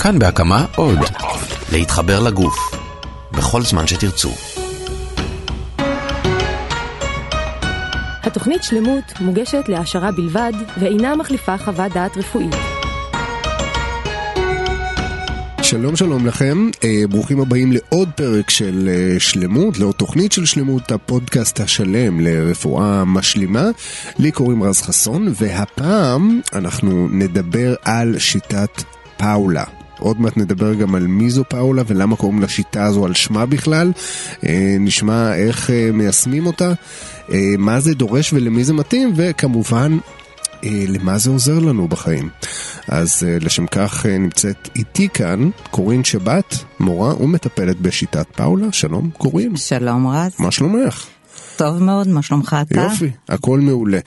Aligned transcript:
כאן 0.00 0.18
בהקמה 0.18 0.66
עוד. 0.76 0.98
להתחבר 1.72 2.20
לגוף. 2.20 2.74
בכל 3.32 3.62
זמן 3.62 3.86
שתרצו. 3.86 4.30
התוכנית 8.22 8.62
שלמות 8.62 9.04
מוגשת 9.20 9.64
להעשרה 9.68 10.12
בלבד 10.12 10.52
ואינה 10.80 11.16
מחליפה 11.16 11.58
חוות 11.58 11.92
דעת 11.92 12.16
רפואית. 12.16 12.54
שלום 15.62 15.96
שלום 15.96 16.26
לכם, 16.26 16.70
אה, 16.84 17.02
ברוכים 17.10 17.40
הבאים 17.40 17.72
לעוד 17.72 18.08
פרק 18.16 18.50
של 18.50 18.88
אה, 18.92 19.20
שלמות, 19.20 19.78
לעוד 19.78 19.94
תוכנית 19.94 20.32
של 20.32 20.44
שלמות, 20.44 20.92
הפודקאסט 20.92 21.60
השלם 21.60 22.20
לרפואה 22.20 23.04
משלימה. 23.04 23.68
לי 24.18 24.32
קוראים 24.32 24.62
רז 24.62 24.82
חסון, 24.82 25.32
והפעם 25.34 26.40
אנחנו 26.52 27.08
נדבר 27.10 27.74
על 27.84 28.18
שיטת 28.18 28.82
פאולה. 29.16 29.81
עוד 30.02 30.20
מעט 30.20 30.36
נדבר 30.36 30.74
גם 30.74 30.94
על 30.94 31.06
מי 31.06 31.30
זו 31.30 31.44
פאולה 31.48 31.82
ולמה 31.86 32.16
קוראים 32.16 32.42
לשיטה 32.42 32.84
הזו 32.84 33.04
על 33.04 33.14
שמה 33.14 33.46
בכלל. 33.46 33.92
אה, 34.46 34.76
נשמע 34.80 35.34
איך 35.34 35.70
אה, 35.70 35.90
מיישמים 35.92 36.46
אותה, 36.46 36.72
אה, 37.32 37.54
מה 37.58 37.80
זה 37.80 37.94
דורש 37.94 38.32
ולמי 38.32 38.64
זה 38.64 38.72
מתאים, 38.72 39.12
וכמובן 39.16 39.98
למה 40.64 41.18
זה 41.18 41.30
עוזר 41.30 41.58
לנו 41.58 41.88
בחיים. 41.88 42.28
אז 42.88 43.22
לשם 43.40 43.66
כך 43.66 44.06
נמצאת 44.06 44.68
איתי 44.76 45.08
כאן 45.14 45.50
קורין 45.70 46.04
שבת, 46.04 46.64
מורה 46.80 47.22
ומטפלת 47.22 47.80
בשיטת 47.80 48.26
פאולה. 48.36 48.72
שלום 48.72 49.10
קורין. 49.18 49.56
שלום 49.56 50.06
רז. 50.06 50.32
מה 50.38 50.50
שלומך? 50.50 51.06
טוב 51.56 51.82
מאוד, 51.82 52.08
מה 52.08 52.22
שלומך 52.22 52.56
אתה? 52.62 52.80
יופי, 52.80 53.10
הכל 53.28 53.60
מעולה. 53.60 53.98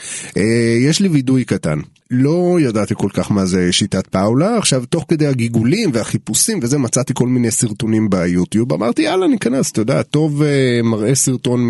יש 0.82 1.00
לי 1.00 1.08
וידוי 1.08 1.46
קטן. 1.46 1.80
לא 2.12 2.58
ידעתי 2.62 2.94
כל 2.98 3.10
כך 3.14 3.32
מה 3.32 3.46
זה 3.46 3.72
שיטת 3.72 4.08
פאולה, 4.08 4.58
עכשיו 4.58 4.84
תוך 4.86 5.06
כדי 5.08 5.28
הגיגולים 5.28 5.90
והחיפושים 5.94 6.60
וזה 6.62 6.78
מצאתי 6.78 7.14
כל 7.14 7.28
מיני 7.28 7.52
סרטונים 7.52 8.10
ביוטיוב, 8.10 8.74
אמרתי 8.74 9.02
יאללה 9.02 9.28
ניכנס, 9.28 9.72
אתה 9.72 9.82
יודע, 9.82 10.04
טוב 10.04 10.42
אה, 10.42 10.80
מראה 10.84 11.16
סרטון 11.16 11.70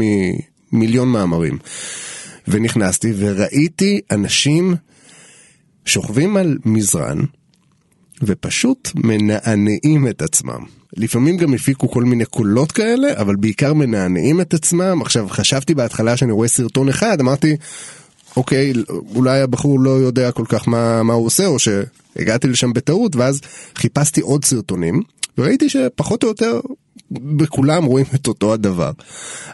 ממיליון 0.71 1.09
מאמרים. 1.09 1.57
ונכנסתי 2.47 3.13
וראיתי 3.17 4.01
אנשים 4.11 4.75
שוכבים 5.85 6.37
על 6.37 6.57
מזרן 6.65 7.19
ופשוט 8.23 8.91
מנענעים 8.95 10.07
את 10.07 10.21
עצמם. 10.21 10.65
לפעמים 10.97 11.37
גם 11.37 11.53
הפיקו 11.53 11.89
כל 11.91 12.03
מיני 12.03 12.25
קולות 12.25 12.71
כאלה, 12.71 13.07
אבל 13.17 13.35
בעיקר 13.35 13.73
מנענעים 13.73 14.41
את 14.41 14.53
עצמם. 14.53 15.01
עכשיו, 15.01 15.27
חשבתי 15.29 15.75
בהתחלה 15.75 16.17
שאני 16.17 16.31
רואה 16.31 16.47
סרטון 16.47 16.89
אחד, 16.89 17.19
אמרתי, 17.19 17.55
אוקיי, 18.37 18.73
אולי 19.15 19.41
הבחור 19.41 19.79
לא 19.79 19.89
יודע 19.89 20.31
כל 20.31 20.45
כך 20.49 20.67
מה, 20.67 21.03
מה 21.03 21.13
הוא 21.13 21.25
עושה, 21.25 21.45
או 21.45 21.57
שהגעתי 21.59 22.47
לשם 22.47 22.73
בטעות, 22.73 23.15
ואז 23.15 23.41
חיפשתי 23.75 24.21
עוד 24.21 24.45
סרטונים, 24.45 25.01
וראיתי 25.37 25.69
שפחות 25.69 26.23
או 26.23 26.27
יותר 26.27 26.59
בכולם 27.11 27.85
רואים 27.85 28.05
את 28.15 28.27
אותו 28.27 28.53
הדבר. 28.53 28.91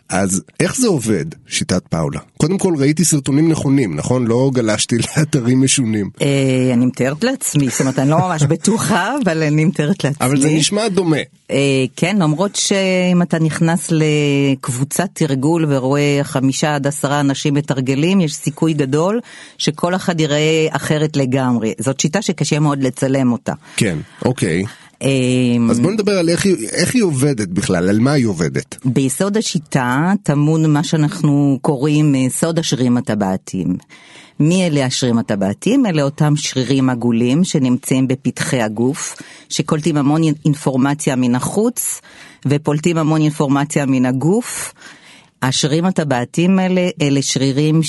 אז 0.10 0.44
איך 0.60 0.76
זה 0.76 0.88
עובד, 0.88 1.26
שיטת 1.48 1.84
פאולה? 1.90 2.20
קודם 2.38 2.58
כל 2.58 2.74
ראיתי 2.78 3.06
סרטונים 3.06 3.52
נכונים, 3.52 3.96
נכון? 3.96 4.28
לא 4.28 4.52
גלשתי 4.54 4.96
לאתרים 5.18 5.62
משונים. 5.62 6.10
אה, 6.22 6.74
אני 6.74 6.86
מתארת 6.86 7.24
לעצמי, 7.24 7.70
זאת 7.70 7.82
אומרת 7.82 8.00
אני 8.00 8.10
לא 8.10 8.18
ממש 8.18 8.44
בטוחה, 8.44 9.16
אבל 9.24 9.44
אני 9.44 9.66
מתארת 9.66 10.04
לעצמי. 10.04 10.28
אבל 10.28 10.42
זה 10.42 10.50
נשמע 10.50 10.88
דומה. 10.88 11.18
אה, 11.52 11.86
כן, 11.96 12.18
למרות 12.20 12.56
שאם 12.56 13.22
אתה 13.22 13.40
נכנס 13.40 13.92
לקבוצת 13.92 15.10
תרגול 15.14 15.66
ורואה 15.70 16.20
חמישה 16.24 16.76
עד 16.76 16.88
עשרה 16.88 17.20
אנשים 17.20 17.54
מתרגלים, 17.54 18.22
יש 18.22 18.34
סיכוי 18.36 18.74
גדול 18.74 19.20
שכל 19.58 19.96
אחד 19.96 20.20
יראה 20.20 20.68
אחרת 20.70 21.18
לגמרי. 21.18 21.74
זאת 21.80 22.00
שיטה 22.00 22.22
שקשה 22.22 22.60
מאוד 22.60 22.84
לצלם 22.84 23.32
אותה. 23.32 23.54
כן, 23.76 23.98
אוקיי. 24.26 24.64
אה, 25.02 25.08
אז 25.70 25.80
בוא 25.80 25.92
נדבר 25.92 26.18
על 26.18 26.30
איך 26.30 26.46
היא, 26.46 26.68
איך 26.72 26.96
היא 26.96 27.04
עובדת 27.04 27.48
בכלל, 27.48 27.90
על 27.90 28.00
מה 28.00 28.12
היא 28.12 28.26
עובדת. 28.26 28.78
ביסוד 28.86 29.38
השיטה 29.38 30.14
טמון 30.24 30.74
מה 30.74 30.84
שאנחנו 30.84 31.60
קוראים 31.62 32.16
אה, 32.16 32.30
סוד 32.30 32.60
השרירים 32.60 32.98
הטבעתיים. 32.98 33.78
מי 34.40 34.68
אלה 34.68 34.86
השרירים 34.86 35.18
הטבעתיים? 35.18 35.86
אלה 35.86 36.04
אותם 36.04 36.34
שרירים 36.36 36.90
עגולים 36.90 37.44
שנמצאים 37.44 38.08
בפתחי 38.08 38.62
הגוף, 38.62 39.22
שקולטים 39.50 39.98
המון 39.98 40.22
אינפורמציה 40.46 41.16
מן 41.16 41.36
החוץ 41.36 42.02
ופולטים 42.46 42.98
המון 42.98 43.22
אינפורמציה 43.22 43.86
מן 43.86 44.06
הגוף. 44.06 44.74
השרירים 45.42 45.86
הטבעתיים 45.86 46.60
האלה 46.60 46.90
אלה 47.02 47.22
שרירים 47.22 47.82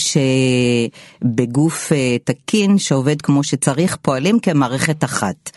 שבגוף 1.25 1.93
אה, 1.93 2.17
תקין 2.25 2.79
שעובד 2.79 3.23
כמו 3.23 3.45
שצריך 3.45 3.97
פועלים 4.03 4.41
כמערכת 4.41 5.05
אחת. 5.05 5.51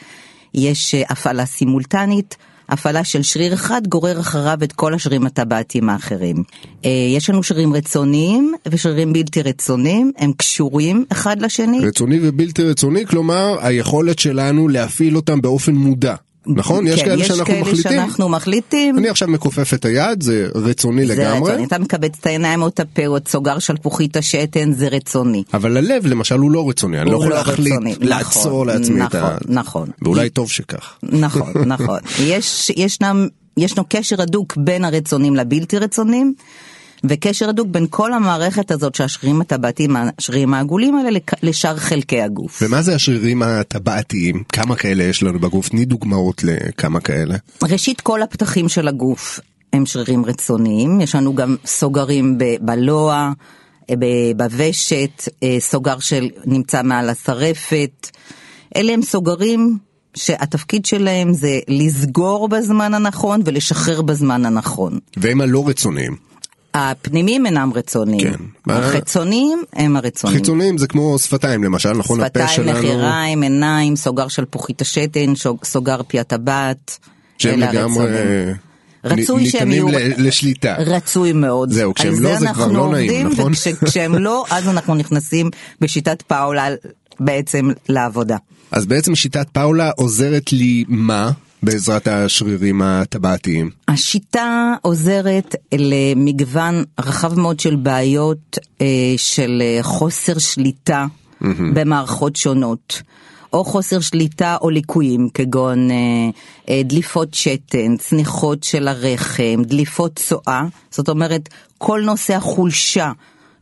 יש 0.55 0.95
אה, 0.95 1.03
הפעלה 1.09 1.45
סימולטנית, 1.45 2.37
הפעלה 2.69 3.03
של 3.03 3.23
שריר 3.23 3.53
אחד 3.53 3.87
גורר 3.87 4.19
אחריו 4.19 4.57
את 4.63 4.71
כל 4.71 4.93
השרירים 4.93 5.25
הטבעתיים 5.25 5.89
האחרים. 5.89 6.43
אה, 6.85 6.89
יש 7.15 7.29
לנו 7.29 7.43
שרירים 7.43 7.73
רצוניים 7.73 8.53
ושרירים 8.67 9.13
בלתי 9.13 9.41
רצוניים, 9.41 10.11
הם 10.17 10.31
קשורים 10.37 11.05
אחד 11.11 11.41
לשני. 11.41 11.79
רצוני 11.79 12.19
ובלתי 12.21 12.63
רצוני, 12.63 13.05
כלומר 13.05 13.57
היכולת 13.61 14.19
שלנו 14.19 14.67
להפעיל 14.67 15.15
אותם 15.15 15.41
באופן 15.41 15.73
מודע. 15.73 16.15
נכון? 16.47 16.87
יש 16.87 16.99
כן, 16.99 17.05
כאלה 17.05 17.21
יש 17.21 17.27
שאנחנו 17.27 17.45
כאלה 17.45 17.61
מחליטים. 17.61 17.91
שאנחנו 17.91 18.29
מחליטים. 18.29 18.97
אני 18.97 19.09
עכשיו 19.09 19.27
מכופף 19.27 19.73
את 19.73 19.85
היד, 19.85 20.23
זה 20.23 20.47
רצוני 20.55 21.05
זה 21.05 21.15
לגמרי. 21.15 21.51
רצוני, 21.51 21.65
אתה 21.65 21.79
מקבץ 21.79 22.17
את 22.19 22.25
העיניים 22.25 22.61
או 22.61 22.67
את 22.67 22.79
הפה 22.79 23.07
או 23.07 23.17
את 23.17 23.27
סוגר 23.27 23.59
שלפוחית 23.59 24.17
השתן, 24.17 24.73
זה 24.73 24.87
רצוני. 24.87 25.43
אבל 25.53 25.77
הלב 25.77 26.05
למשל 26.05 26.39
הוא 26.39 26.51
לא 26.51 26.69
רצוני, 26.69 27.01
אני 27.01 27.11
לא 27.11 27.15
יכול 27.15 27.29
לא 27.29 27.35
להחליט 27.35 27.73
רצוני, 27.73 27.95
לעצור 27.99 28.65
נכון, 28.65 28.67
לעצמי 28.67 29.05
את 29.05 29.15
ה... 29.15 29.19
נכון, 29.19 29.37
נכון. 29.47 29.89
ואולי 30.01 30.29
טוב 30.29 30.51
שכך. 30.51 30.93
נכון, 31.03 31.53
נכון. 31.65 31.99
יש, 32.25 32.71
ישנם, 32.75 33.27
ישנו 33.57 33.83
קשר 33.89 34.21
הדוק 34.21 34.57
בין 34.57 34.85
הרצונים 34.85 35.35
לבלתי 35.35 35.77
רצונים, 35.77 36.33
וקשר 37.09 37.49
הדוק 37.49 37.67
בין 37.67 37.85
כל 37.89 38.13
המערכת 38.13 38.71
הזאת 38.71 38.95
שהשרירים 38.95 39.41
הטבעתיים, 39.41 39.95
השרירים 40.17 40.53
העגולים 40.53 40.95
האלה, 40.95 41.19
לשאר 41.43 41.77
חלקי 41.77 42.21
הגוף. 42.21 42.59
ומה 42.61 42.81
זה 42.81 42.95
השרירים 42.95 43.41
הטבעתיים? 43.41 44.43
כמה 44.51 44.75
כאלה 44.75 45.03
יש 45.03 45.23
לנו 45.23 45.39
בגוף? 45.39 45.69
תני 45.69 45.85
דוגמאות 45.85 46.43
לכמה 46.43 46.99
כאלה. 46.99 47.35
ראשית, 47.63 48.01
כל 48.01 48.21
הפתחים 48.21 48.69
של 48.69 48.87
הגוף 48.87 49.39
הם 49.73 49.85
שרירים 49.85 50.25
רצוניים, 50.25 51.01
יש 51.01 51.15
לנו 51.15 51.35
גם 51.35 51.55
סוגרים 51.65 52.37
ב- 52.37 52.55
בלוע, 52.61 53.31
ב- 53.91 54.31
בוושת, 54.37 55.29
אה, 55.43 55.57
סוגר 55.59 55.99
שנמצא 55.99 56.81
מעל 56.83 57.09
השרפת. 57.09 58.07
אלה 58.75 58.93
הם 58.93 59.01
סוגרים 59.01 59.77
שהתפקיד 60.15 60.85
שלהם 60.85 61.33
זה 61.33 61.59
לסגור 61.67 62.49
בזמן 62.49 62.93
הנכון 62.93 63.41
ולשחרר 63.45 64.01
בזמן 64.01 64.45
הנכון. 64.45 64.99
והם 65.17 65.41
הלא 65.41 65.67
רצוניים. 65.67 66.15
הפנימיים 66.75 67.45
אינם 67.45 67.71
רצוניים, 67.75 68.19
כן. 68.67 68.71
החיצוניים 68.73 69.63
הם 69.73 69.95
הרצוניים. 69.95 70.39
חיצוניים 70.39 70.77
זה 70.77 70.87
כמו 70.87 71.19
שפתיים 71.19 71.63
למשל, 71.63 71.91
נכון? 71.93 72.19
הפה 72.21 72.27
שפתיים, 72.47 72.49
שלנו, 72.67 72.79
נחיריים, 72.79 73.43
עיניים, 73.43 73.95
סוגר 73.95 74.27
שלפוחית 74.27 74.81
השתן, 74.81 75.35
שוג- 75.35 75.63
סוגר 75.65 76.01
פי 76.07 76.19
הטבעת. 76.19 76.97
שהם 77.37 77.59
לגמרי. 77.59 78.05
נ- 78.05 78.53
רצוי 79.07 79.25
שהם 79.49 79.69
ניתנים 79.69 79.87
יהיו... 79.87 79.99
ל- 80.17 80.27
לשליטה. 80.27 80.75
רצוי 80.79 81.33
מאוד. 81.33 81.71
זהו, 81.71 81.93
כשהם 81.93 82.23
לא, 82.23 82.39
זה 82.39 82.47
כבר 82.53 82.63
אנחנו 82.63 82.73
לא 82.73 82.91
נעים, 82.91 83.27
נכון? 83.27 83.51
וכשהם 83.83 84.15
לא, 84.15 84.45
אז 84.49 84.67
אנחנו 84.67 84.95
נכנסים 84.95 85.49
בשיטת 85.81 86.21
פאולה 86.21 86.67
בעצם 87.19 87.69
לעבודה. 87.89 88.37
אז 88.71 88.85
בעצם 88.85 89.15
שיטת 89.15 89.47
פאולה 89.49 89.91
עוזרת 89.95 90.51
לי 90.53 90.83
מה? 90.87 91.31
בעזרת 91.63 92.07
השרירים 92.07 92.81
הטבעתיים. 92.81 93.69
השיטה 93.87 94.73
עוזרת 94.81 95.55
למגוון 95.73 96.83
רחב 96.99 97.39
מאוד 97.39 97.59
של 97.59 97.75
בעיות 97.75 98.57
אה, 98.81 99.13
של 99.17 99.61
אה, 99.61 99.83
חוסר 99.83 100.37
שליטה 100.37 101.05
במערכות 101.73 102.35
שונות. 102.35 103.01
או 103.55 103.63
חוסר 103.63 103.99
שליטה 103.99 104.57
או 104.61 104.69
ליקויים 104.69 105.29
כגון 105.33 105.91
אה, 105.91 105.95
אה, 106.69 106.81
דליפות 106.83 107.33
שתן, 107.33 107.97
צניחות 107.97 108.63
של 108.63 108.87
הרחם, 108.87 109.63
דליפות 109.63 110.15
צואה, 110.15 110.63
זאת 110.91 111.09
אומרת 111.09 111.49
כל 111.77 112.01
נושא 112.05 112.35
החולשה 112.35 113.11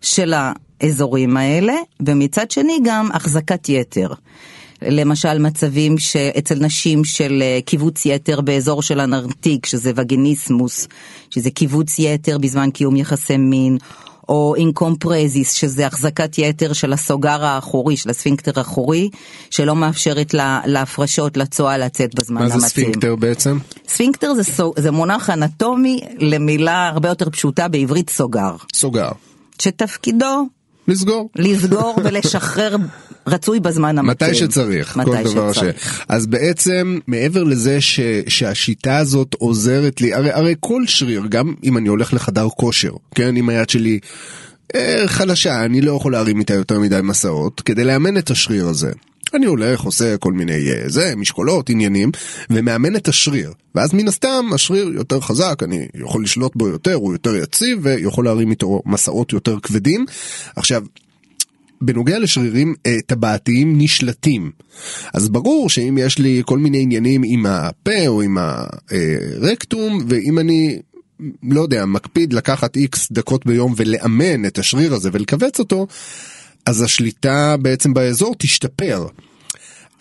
של 0.01 0.33
האזורים 0.33 1.37
האלה, 1.37 1.73
ומצד 2.05 2.51
שני 2.51 2.79
גם 2.83 3.09
החזקת 3.13 3.69
יתר. 3.69 4.07
למשל 4.89 5.39
מצבים 5.39 5.97
שאצל 5.97 6.55
נשים 6.55 7.05
של 7.05 7.39
אה, 7.41 7.59
קיבוץ 7.65 8.05
יתר 8.05 8.41
באזור 8.41 8.81
של 8.81 8.99
הנרתיק, 8.99 9.65
שזה 9.65 9.91
וגיניסמוס, 9.95 10.87
שזה 11.29 11.51
קיבוץ 11.51 11.99
יתר 11.99 12.37
בזמן 12.37 12.71
קיום 12.71 12.95
יחסי 12.95 13.37
מין, 13.37 13.77
או 14.29 14.55
encopresis, 14.57 15.53
שזה 15.53 15.87
החזקת 15.87 16.37
יתר 16.37 16.73
של 16.73 16.93
הסוגר 16.93 17.45
האחורי, 17.45 17.97
של 17.97 18.09
ה 18.09 18.14
sphincter 18.14 18.51
האחורי, 18.55 19.09
שלא 19.49 19.75
מאפשרת 19.75 20.33
לה, 20.33 20.61
להפרשות, 20.65 21.37
לצואה 21.37 21.77
לצאת 21.77 22.15
בזמן 22.15 22.35
מה 22.35 22.43
המתאים. 22.43 22.59
זה 22.61 22.67
sphincter 22.67 23.15
בעצם? 23.15 23.57
sphincter 23.87 24.33
זה, 24.33 24.43
סוג, 24.43 24.79
זה 24.79 24.91
מונח 24.91 25.29
אנטומי 25.29 25.99
למילה 26.19 26.87
הרבה 26.87 27.09
יותר 27.09 27.29
פשוטה 27.29 27.67
בעברית 27.67 28.09
סוגר, 28.09 28.55
סוגר. 28.73 29.09
שתפקידו 29.59 30.47
לסגור. 30.87 31.29
לסגור 31.35 31.95
ולשחרר 32.03 32.75
רצוי 33.27 33.59
בזמן 33.59 33.97
המתאים. 33.97 34.31
מתי 34.31 34.39
שצריך, 34.39 34.97
מתי 34.97 35.09
כל 35.11 35.23
דבר 35.23 35.53
ש... 35.53 35.55
שצריך. 35.55 36.05
אז 36.09 36.25
בעצם, 36.25 36.99
מעבר 37.07 37.43
לזה 37.43 37.81
ש... 37.81 37.99
שהשיטה 38.27 38.97
הזאת 38.97 39.33
עוזרת 39.33 40.01
לי, 40.01 40.13
הרי, 40.13 40.31
הרי 40.31 40.55
כל 40.59 40.83
שריר, 40.87 41.23
גם 41.29 41.53
אם 41.63 41.77
אני 41.77 41.89
הולך 41.89 42.13
לחדר 42.13 42.47
כושר, 42.49 42.91
כן, 43.15 43.37
אם 43.37 43.49
היד 43.49 43.69
שלי 43.69 43.99
אה, 44.75 45.03
חלשה, 45.05 45.65
אני 45.65 45.81
לא 45.81 45.91
יכול 45.91 46.11
להרים 46.11 46.39
איתה 46.39 46.53
יותר 46.53 46.79
מדי 46.79 46.99
מסעות, 47.03 47.61
כדי 47.61 47.83
לאמן 47.83 48.17
את 48.17 48.31
השריר 48.31 48.67
הזה. 48.67 48.91
אני 49.33 49.45
הולך, 49.45 49.81
עושה 49.81 50.17
כל 50.17 50.33
מיני, 50.33 50.71
אה, 50.71 50.83
זה, 50.89 51.13
משקולות, 51.15 51.69
עניינים, 51.69 52.11
ומאמן 52.49 52.95
את 52.95 53.07
השריר. 53.07 53.53
ואז 53.75 53.93
מן 53.93 54.07
הסתם, 54.07 54.45
השריר 54.53 54.91
יותר 54.93 55.19
חזק, 55.21 55.59
אני 55.63 55.87
יכול 55.95 56.23
לשלוט 56.23 56.55
בו 56.55 56.67
יותר, 56.67 56.93
הוא 56.93 57.13
יותר 57.13 57.35
יציב, 57.35 57.79
ויכול 57.81 58.25
להרים 58.25 58.51
איתו 58.51 58.81
מסעות 58.85 59.33
יותר 59.33 59.59
כבדים. 59.59 60.05
עכשיו, 60.55 60.83
בנוגע 61.85 62.19
לשרירים 62.19 62.75
אה, 62.85 62.97
טבעתיים 63.05 63.77
נשלטים. 63.77 64.51
אז 65.13 65.29
ברור 65.29 65.69
שאם 65.69 65.97
יש 66.01 66.19
לי 66.19 66.41
כל 66.45 66.57
מיני 66.57 66.81
עניינים 66.81 67.21
עם 67.25 67.45
הפה 67.45 68.07
או 68.07 68.21
עם 68.21 68.37
הרקטום, 68.37 70.05
ואם 70.07 70.39
אני, 70.39 70.79
לא 71.43 71.61
יודע, 71.61 71.85
מקפיד 71.85 72.33
לקחת 72.33 72.75
איקס 72.75 73.11
דקות 73.11 73.45
ביום 73.45 73.73
ולאמן 73.77 74.45
את 74.45 74.59
השריר 74.59 74.93
הזה 74.93 75.09
ולכווץ 75.13 75.59
אותו, 75.59 75.87
אז 76.65 76.81
השליטה 76.81 77.55
בעצם 77.57 77.93
באזור 77.93 78.35
תשתפר. 78.37 79.07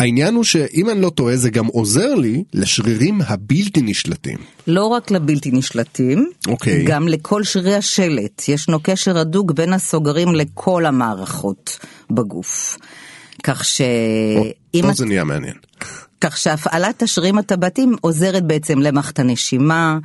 העניין 0.02 0.34
הוא 0.34 0.44
שאם 0.44 0.90
אני 0.90 1.00
לא 1.00 1.10
טועה 1.10 1.36
זה 1.36 1.50
גם 1.50 1.66
עוזר 1.66 2.14
לי 2.14 2.44
לשרירים 2.54 3.20
הבלתי 3.26 3.82
נשלטים. 3.82 4.38
לא 4.66 4.86
רק 4.86 5.10
לבלתי 5.10 5.50
נשלטים, 5.50 6.30
אוקיי. 6.48 6.84
גם 6.84 7.08
לכל 7.08 7.44
שרירי 7.44 7.74
השלט. 7.74 8.48
ישנו 8.48 8.78
קשר 8.82 9.18
הדוק 9.18 9.52
בין 9.52 9.72
הסוגרים 9.72 10.34
לכל 10.34 10.86
המערכות 10.86 11.78
בגוף. 12.10 12.78
כך 13.44 13.64
שאם... 13.64 14.82
פה 14.82 14.92
זה 14.94 15.06
נהיה 15.06 15.24
מעניין. 15.24 15.54
כך 16.22 16.36
שהפעלת 16.36 17.02
השרירים 17.02 17.38
הטבעתיים 17.38 17.96
עוזרת 18.00 18.44
בעצם 18.44 18.78
למערכת 18.78 19.18
הנשימה, 19.18 19.98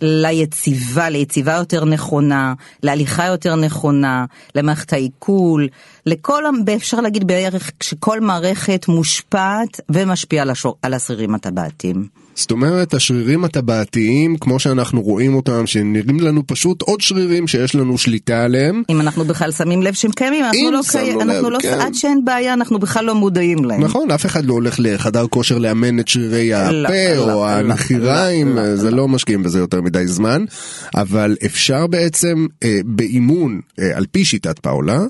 ליציבה, 0.00 1.08
ליציבה 1.08 1.52
יותר 1.52 1.84
נכונה, 1.84 2.54
להליכה 2.82 3.26
יותר 3.26 3.56
נכונה, 3.56 4.24
למערכת 4.54 4.92
העיכול, 4.92 5.68
לכל, 6.06 6.44
אפשר 6.76 7.00
להגיד 7.00 7.26
בערך 7.26 7.70
שכל 7.82 8.20
מערכת 8.20 8.88
מושפעת 8.88 9.80
ומשפיעה 9.88 10.44
על 10.82 10.94
השרירים 10.94 11.34
הטבעתיים. 11.34 12.21
זאת 12.34 12.50
אומרת, 12.50 12.94
השרירים 12.94 13.44
הטבעתיים, 13.44 14.36
כמו 14.36 14.58
שאנחנו 14.58 15.02
רואים 15.02 15.34
אותם, 15.34 15.66
שנראים 15.66 16.20
לנו 16.20 16.42
פשוט 16.46 16.82
עוד 16.82 17.00
שרירים 17.00 17.48
שיש 17.48 17.74
לנו 17.74 17.98
שליטה 17.98 18.42
עליהם, 18.42 18.82
אם 18.90 19.00
אנחנו 19.00 19.24
בכלל 19.24 19.52
שמים 19.52 19.82
לב 19.82 19.94
שהם 19.94 20.10
קיימים, 20.10 20.44
אנחנו 20.44 20.70
לא 20.70 20.80
קיימים, 20.90 21.20
לב, 21.20 21.30
אנחנו 21.30 21.50
לא, 21.50 21.58
כן. 21.62 21.80
עד 21.80 21.94
שאין 21.94 22.24
בעיה 22.24 22.52
אנחנו 22.52 22.78
בכלל 22.78 23.04
לא 23.04 23.14
מודעים 23.14 23.64
להם. 23.64 23.84
נכון, 23.84 24.10
אף 24.10 24.26
אחד 24.26 24.44
לא 24.44 24.52
הולך 24.52 24.76
לחדר 24.78 25.26
כושר 25.26 25.58
לאמן 25.58 26.00
את 26.00 26.08
שרירי 26.08 26.54
הפה 26.54 27.14
לא, 27.16 27.22
או 27.22 27.26
לא, 27.26 27.48
הנחיריים, 27.48 28.56
לא, 28.56 28.68
לא, 28.68 28.76
זה 28.76 28.90
לא 28.90 29.08
משקיעים 29.08 29.42
בזה 29.42 29.58
יותר 29.58 29.80
מדי 29.80 30.06
זמן, 30.06 30.44
אבל 30.94 31.36
אפשר 31.46 31.86
בעצם 31.86 32.46
אה, 32.64 32.78
באימון, 32.84 33.60
אה, 33.80 33.96
על 33.96 34.06
פי 34.12 34.24
שיטת 34.24 34.58
פאולה, 34.58 35.00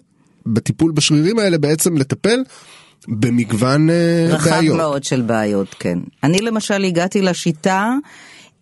בטיפול 0.47 0.93
בשרירים 0.93 1.39
האלה 1.39 1.59
בעצם 1.59 1.97
לטפל 1.97 2.43
במגוון 3.09 3.91
אה, 3.91 4.27
רחב 4.29 4.51
בעיות. 4.51 4.77
מאוד 4.77 5.05
של 5.05 5.23
בעיות, 5.23 5.75
כן. 5.79 5.99
אני 6.25 6.39
למשל 6.39 6.85
הגעתי 6.85 7.23
לשיטה, 7.23 7.95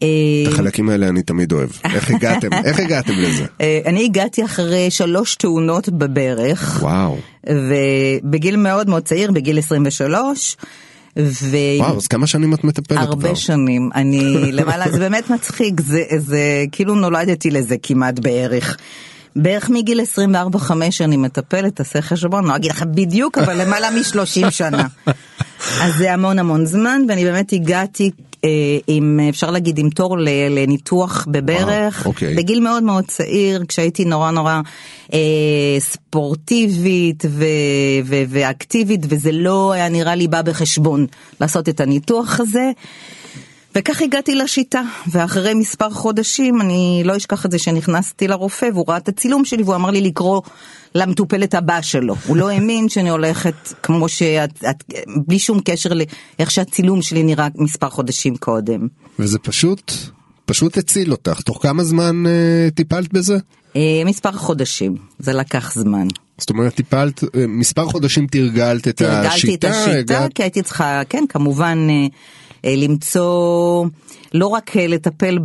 אה, 0.02 0.08
את 0.46 0.52
החלקים 0.52 0.88
האלה 0.88 1.08
אני 1.08 1.22
תמיד 1.22 1.52
אוהב. 1.52 1.70
איך 1.94 2.10
הגעתם? 2.10 2.48
איך 2.64 2.80
הגעתם 2.80 3.12
לזה? 3.12 3.44
אה, 3.60 3.80
אני 3.86 4.04
הגעתי 4.04 4.44
אחרי 4.44 4.90
שלוש 4.90 5.34
תאונות 5.34 5.88
בברך, 5.88 6.78
וואו. 6.82 7.18
ובגיל 7.50 8.56
מאוד 8.56 8.88
מאוד 8.88 9.02
צעיר, 9.02 9.32
בגיל 9.32 9.58
23, 9.58 10.56
ו... 11.18 11.56
וואו, 11.78 11.96
אז 11.96 12.06
כמה 12.06 12.26
שנים 12.26 12.54
את 12.54 12.64
מטפלת 12.64 12.98
כבר? 12.98 13.08
הרבה 13.08 13.36
שנים, 13.36 13.90
אני 13.94 14.52
למעלה, 14.52 14.90
זה 14.90 14.98
באמת 14.98 15.30
מצחיק, 15.30 15.80
זה, 15.80 16.02
זה 16.18 16.64
כאילו 16.72 16.94
נולדתי 16.94 17.50
לזה 17.50 17.76
כמעט 17.82 18.18
בערך. 18.18 18.76
בערך 19.36 19.70
מגיל 19.70 20.00
24-5 20.54 20.72
אני 21.00 21.16
מטפלת, 21.16 21.76
תעשה 21.76 22.02
חשבון, 22.02 22.44
לא 22.44 22.56
אגיד 22.56 22.70
לך 22.70 22.82
בדיוק, 22.82 23.38
אבל 23.38 23.62
למעלה 23.62 23.90
מ-30 23.90 24.50
שנה. 24.50 24.86
אז 25.82 25.94
זה 25.98 26.12
המון 26.12 26.38
המון 26.38 26.66
זמן, 26.66 27.02
ואני 27.08 27.24
באמת 27.24 27.52
הגעתי 27.52 28.10
אה, 28.44 28.78
עם, 28.86 29.20
אפשר 29.28 29.50
להגיד, 29.50 29.78
עם 29.78 29.90
תור 29.90 30.16
לניתוח 30.50 31.26
בברך, 31.30 32.06
אוקיי. 32.06 32.34
בגיל 32.34 32.60
מאוד 32.60 32.82
מאוד 32.82 33.04
צעיר, 33.04 33.64
כשהייתי 33.68 34.04
נורא 34.04 34.30
נורא 34.30 34.60
אה, 35.12 35.18
ספורטיבית 35.78 37.24
ו- 37.28 37.44
ו- 38.04 38.24
ואקטיבית, 38.28 39.00
וזה 39.08 39.32
לא 39.32 39.72
היה 39.72 39.88
נראה 39.88 40.14
לי 40.14 40.28
בא 40.28 40.42
בחשבון 40.42 41.06
לעשות 41.40 41.68
את 41.68 41.80
הניתוח 41.80 42.40
הזה. 42.40 42.70
וכך 43.74 44.02
הגעתי 44.02 44.34
לשיטה, 44.34 44.82
ואחרי 45.10 45.54
מספר 45.54 45.90
חודשים, 45.90 46.60
אני 46.60 47.02
לא 47.04 47.16
אשכח 47.16 47.46
את 47.46 47.50
זה 47.50 47.58
שנכנסתי 47.58 48.28
לרופא, 48.28 48.68
והוא 48.74 48.84
ראה 48.88 48.96
את 48.96 49.08
הצילום 49.08 49.44
שלי, 49.44 49.62
והוא 49.62 49.74
אמר 49.74 49.90
לי 49.90 50.00
לקרוא 50.00 50.40
למטופלת 50.94 51.54
הבאה 51.54 51.82
שלו. 51.82 52.14
הוא 52.26 52.36
לא 52.36 52.48
האמין 52.50 52.88
שאני 52.88 53.10
הולכת 53.10 53.54
כמו 53.82 54.08
שאת, 54.08 54.64
את, 54.70 54.84
בלי 55.26 55.38
שום 55.38 55.60
קשר 55.64 55.90
לאיך 56.38 56.50
שהצילום 56.50 57.02
שלי 57.02 57.22
נראה 57.22 57.48
מספר 57.54 57.90
חודשים 57.90 58.36
קודם. 58.36 58.88
וזה 59.18 59.38
פשוט, 59.38 59.92
פשוט 60.44 60.78
הציל 60.78 61.12
אותך. 61.12 61.40
תוך 61.40 61.58
כמה 61.62 61.84
זמן 61.84 62.26
אה, 62.26 62.68
טיפלת 62.74 63.12
בזה? 63.12 63.36
אה, 63.76 64.02
מספר 64.06 64.32
חודשים, 64.32 64.94
זה 65.18 65.32
לקח 65.32 65.74
זמן. 65.74 66.06
זאת 66.38 66.50
אומרת, 66.50 66.74
טיפלת, 66.74 67.24
אה, 67.24 67.28
מספר 67.48 67.84
חודשים 67.84 68.26
תרגלת 68.26 68.88
את 68.88 68.96
תרגלתי 68.96 69.26
השיטה, 69.26 69.68
את 69.68 69.74
השיטה, 69.74 69.98
הגעת- 69.98 70.32
כי 70.34 70.42
הייתי 70.42 70.62
צריכה, 70.62 71.02
כן, 71.08 71.24
כמובן, 71.28 71.86
אה, 71.90 72.06
למצוא, 72.64 73.86
לא 74.34 74.46
רק 74.46 74.76
אה, 74.76 74.86
לטפל 74.86 75.38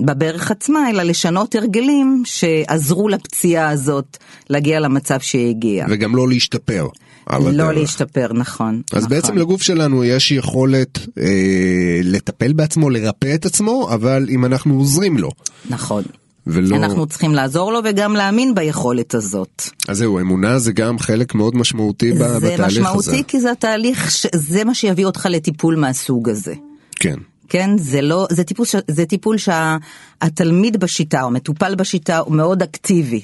בברך 0.00 0.50
עצמה, 0.50 0.90
אלא 0.90 1.02
לשנות 1.02 1.54
הרגלים 1.54 2.22
שעזרו 2.24 3.08
לפציעה 3.08 3.68
הזאת 3.70 4.16
להגיע 4.50 4.80
למצב 4.80 5.20
שהיא 5.20 5.50
הגיעה. 5.50 5.86
וגם 5.90 6.16
לא 6.16 6.28
להשתפר. 6.28 6.86
לא 7.30 7.48
הדרך. 7.48 7.76
להשתפר, 7.76 8.32
נכון. 8.32 8.82
אז 8.92 9.04
נכון. 9.04 9.16
בעצם 9.16 9.38
לגוף 9.38 9.62
שלנו 9.62 10.04
יש 10.04 10.32
יכולת 10.32 10.98
אה, 11.18 12.00
לטפל 12.02 12.52
בעצמו, 12.52 12.90
לרפא 12.90 13.34
את 13.34 13.46
עצמו, 13.46 13.88
אבל 13.94 14.26
אם 14.30 14.44
אנחנו 14.44 14.78
עוזרים 14.78 15.18
לו. 15.18 15.30
נכון. 15.70 16.02
ולא... 16.46 16.76
אנחנו 16.76 17.06
צריכים 17.06 17.34
לעזור 17.34 17.72
לו 17.72 17.80
וגם 17.84 18.16
להאמין 18.16 18.54
ביכולת 18.54 19.14
הזאת. 19.14 19.62
אז 19.88 19.98
זהו, 19.98 20.20
אמונה 20.20 20.58
זה 20.58 20.72
גם 20.72 20.98
חלק 20.98 21.34
מאוד 21.34 21.56
משמעותי 21.56 22.16
זה 22.16 22.24
בתהליך 22.24 22.60
הזה. 22.60 22.80
משמעותי 22.80 23.22
כי 23.28 23.40
זה 23.40 23.52
התהליך, 23.52 24.10
ש- 24.10 24.26
זה 24.34 24.64
מה 24.64 24.74
שיביא 24.74 25.04
אותך 25.06 25.26
לטיפול 25.30 25.76
מהסוג 25.76 26.28
הזה. 26.28 26.54
כן. 26.96 27.16
כן, 27.48 27.70
זה 27.78 28.00
לא, 28.02 28.26
זה 28.30 28.44
טיפול, 28.44 28.66
ש- 28.66 28.76
זה 28.88 29.04
טיפול 29.06 29.36
שהתלמיד 29.38 30.80
בשיטה 30.80 31.22
או 31.22 31.30
מטופל 31.30 31.74
בשיטה 31.74 32.18
הוא 32.18 32.34
מאוד 32.34 32.62
אקטיבי. 32.62 33.20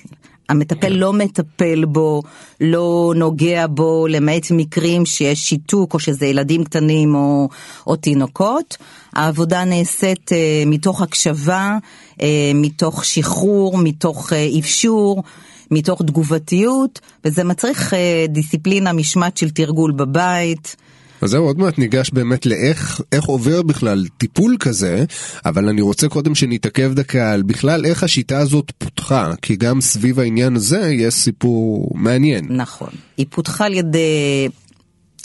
המטפל 0.53 0.89
לא 0.89 1.13
מטפל 1.13 1.85
בו, 1.85 2.23
לא 2.61 3.13
נוגע 3.17 3.67
בו, 3.67 4.07
למעט 4.07 4.51
מקרים 4.51 5.07
שיש 5.07 5.49
שיתוק 5.49 5.95
או 5.95 5.99
שזה 5.99 6.27
ילדים 6.27 6.65
קטנים 6.65 7.15
או, 7.15 7.49
או 7.87 7.97
תינוקות. 7.97 8.77
העבודה 9.13 9.65
נעשית 9.65 10.33
אה, 10.33 10.63
מתוך 10.67 11.03
הקשבה, 11.03 11.79
אה, 12.23 12.53
מתוך 12.55 13.05
שחרור, 13.05 13.79
מתוך 13.79 14.33
אה, 14.33 14.49
אפשור, 14.59 15.23
מתוך 15.71 16.03
תגובתיות, 16.03 17.01
וזה 17.25 17.45
מצריך 17.45 17.95
אה, 17.95 18.27
דיסציפלינה, 18.29 18.93
משמעת 18.93 19.37
של 19.37 19.51
תרגול 19.51 19.93
בבית. 19.93 20.77
אז 21.23 21.31
זהו, 21.31 21.45
עוד 21.45 21.59
מעט 21.59 21.79
ניגש 21.79 22.11
באמת 22.11 22.47
לאיך 22.47 23.01
איך 23.13 23.25
עובר 23.25 23.63
בכלל 23.63 24.07
טיפול 24.19 24.57
כזה, 24.61 25.05
אבל 25.45 25.69
אני 25.69 25.81
רוצה 25.81 26.09
קודם 26.09 26.35
שנתעכב 26.35 26.93
דקה 26.95 27.33
על 27.33 27.43
בכלל 27.43 27.85
איך 27.85 28.03
השיטה 28.03 28.39
הזאת 28.39 28.73
פותחה, 28.79 29.33
כי 29.43 29.57
גם 29.57 29.81
סביב 29.81 30.21
העניין 30.21 30.57
הזה 30.57 30.91
יש 30.93 31.15
סיפור 31.15 31.91
מעניין. 31.95 32.45
נכון. 32.51 32.89
היא 33.17 33.27
פותחה 33.31 33.67
על 33.67 33.75
ידי 33.75 34.49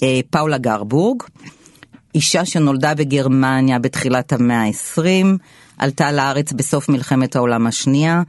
אה, 0.03 0.19
פאולה 0.29 0.57
גרבורג, 0.57 1.23
אישה 2.15 2.45
שנולדה 2.45 2.95
בגרמניה 2.95 3.79
בתחילת 3.79 4.33
המאה 4.33 4.63
ה-20, 4.63 5.25
עלתה 5.77 6.11
לארץ 6.11 6.51
בסוף 6.51 6.89
מלחמת 6.89 7.35
העולם 7.35 7.67
השנייה. 7.67 8.21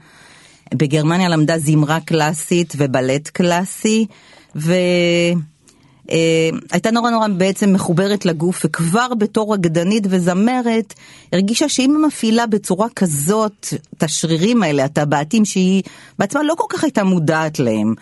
בגרמניה 0.74 1.28
למדה 1.28 1.58
זמרה 1.58 2.00
קלאסית 2.00 2.74
ובלט 2.76 3.28
קלאסי, 3.28 4.06
ו... 4.56 4.74
אה, 6.10 6.58
הייתה 6.72 6.90
נורא 6.90 7.10
נורא 7.10 7.28
בעצם 7.28 7.72
מחוברת 7.72 8.24
לגוף 8.24 8.62
וכבר 8.64 9.14
בתור 9.14 9.54
רקדנית 9.54 10.04
וזמרת 10.10 10.94
הרגישה 11.32 11.68
שאם 11.68 11.96
היא 11.96 12.06
מפעילה 12.06 12.46
בצורה 12.46 12.86
כזאת 12.96 13.66
את 13.96 14.02
השרירים 14.02 14.62
האלה, 14.62 14.84
הטבעתיים 14.84 15.44
שהיא 15.44 15.82
בעצמה 16.18 16.42
לא 16.42 16.54
כל 16.58 16.66
כך 16.68 16.84
הייתה 16.84 17.04
מודעת 17.04 17.58
להם, 17.58 17.94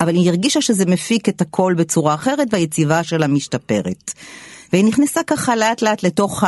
אבל 0.00 0.14
היא 0.14 0.28
הרגישה 0.28 0.60
שזה 0.60 0.86
מפיק 0.86 1.28
את 1.28 1.40
הכל 1.40 1.74
בצורה 1.76 2.14
אחרת 2.14 2.48
והיציבה 2.52 3.04
שלה 3.04 3.26
משתפרת. 3.26 4.12
והיא 4.72 4.84
נכנסה 4.84 5.20
ככה 5.26 5.56
לאט 5.56 5.82
לאט 5.82 6.02
לתוך 6.02 6.44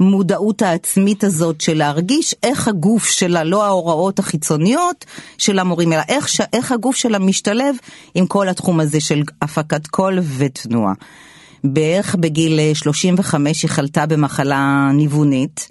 המודעות 0.00 0.62
העצמית 0.62 1.24
הזאת 1.24 1.60
של 1.60 1.76
להרגיש 1.76 2.34
איך 2.42 2.68
הגוף 2.68 3.06
שלה, 3.06 3.44
לא 3.44 3.64
ההוראות 3.64 4.18
החיצוניות 4.18 5.04
של 5.38 5.58
המורים, 5.58 5.92
אלא 5.92 6.02
איך. 6.08 6.28
איך 6.52 6.72
הגוף 6.72 6.96
שלה 6.96 7.18
משתלב 7.18 7.74
עם 8.14 8.26
כל 8.26 8.48
התחום 8.48 8.80
הזה 8.80 9.00
של 9.00 9.22
הפקת 9.42 9.86
קול 9.86 10.18
ותנועה. 10.36 10.92
בערך 11.64 12.14
בגיל 12.14 12.74
35 12.74 13.62
היא 13.62 13.70
חלתה 13.70 14.06
במחלה 14.06 14.90
ניוונית. 14.94 15.68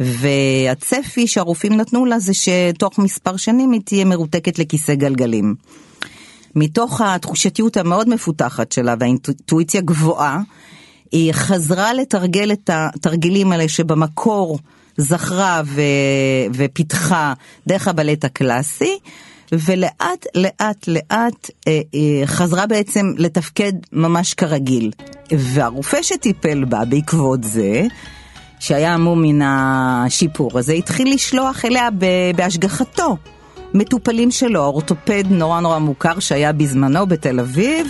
והצפי 0.00 1.26
שהרופאים 1.26 1.76
נתנו 1.76 2.06
לה 2.06 2.18
זה 2.18 2.32
שתוך 2.34 2.98
מספר 2.98 3.36
שנים 3.36 3.72
היא 3.72 3.80
תהיה 3.84 4.04
מרותקת 4.04 4.58
לכיסא 4.58 4.94
גלגלים. 4.94 5.54
מתוך 6.54 7.00
התחושתיות 7.00 7.76
המאוד 7.76 8.08
מפותחת 8.08 8.72
שלה 8.72 8.94
והאינטואיציה 9.00 9.80
גבוהה, 9.80 10.40
היא 11.12 11.32
חזרה 11.32 11.94
לתרגל 11.94 12.52
את 12.52 12.70
התרגילים 12.72 13.52
האלה 13.52 13.68
שבמקור 13.68 14.58
זכרה 14.96 15.62
ו... 15.64 15.80
ופיתחה 16.54 17.32
דרך 17.66 17.88
הבלט 17.88 18.24
הקלאסי, 18.24 18.98
ולאט 19.52 20.26
לאט 20.34 20.88
לאט 20.88 21.50
אה, 21.68 21.80
אה, 21.94 22.26
חזרה 22.26 22.66
בעצם 22.66 23.12
לתפקד 23.16 23.72
ממש 23.92 24.34
כרגיל. 24.34 24.90
והרופא 25.32 26.02
שטיפל 26.02 26.64
בה 26.64 26.84
בעקבות 26.84 27.44
זה, 27.44 27.82
שהיה 28.60 28.94
המום 28.94 29.22
מן 29.22 29.42
השיפור 29.42 30.58
הזה, 30.58 30.72
התחיל 30.72 31.14
לשלוח 31.14 31.64
אליה 31.64 31.88
בהשגחתו 32.36 33.16
מטופלים 33.74 34.30
שלו, 34.30 34.64
אורתופד 34.64 35.24
נורא 35.30 35.60
נורא 35.60 35.78
מוכר 35.78 36.18
שהיה 36.18 36.52
בזמנו 36.52 37.06
בתל 37.06 37.40
אביב, 37.40 37.86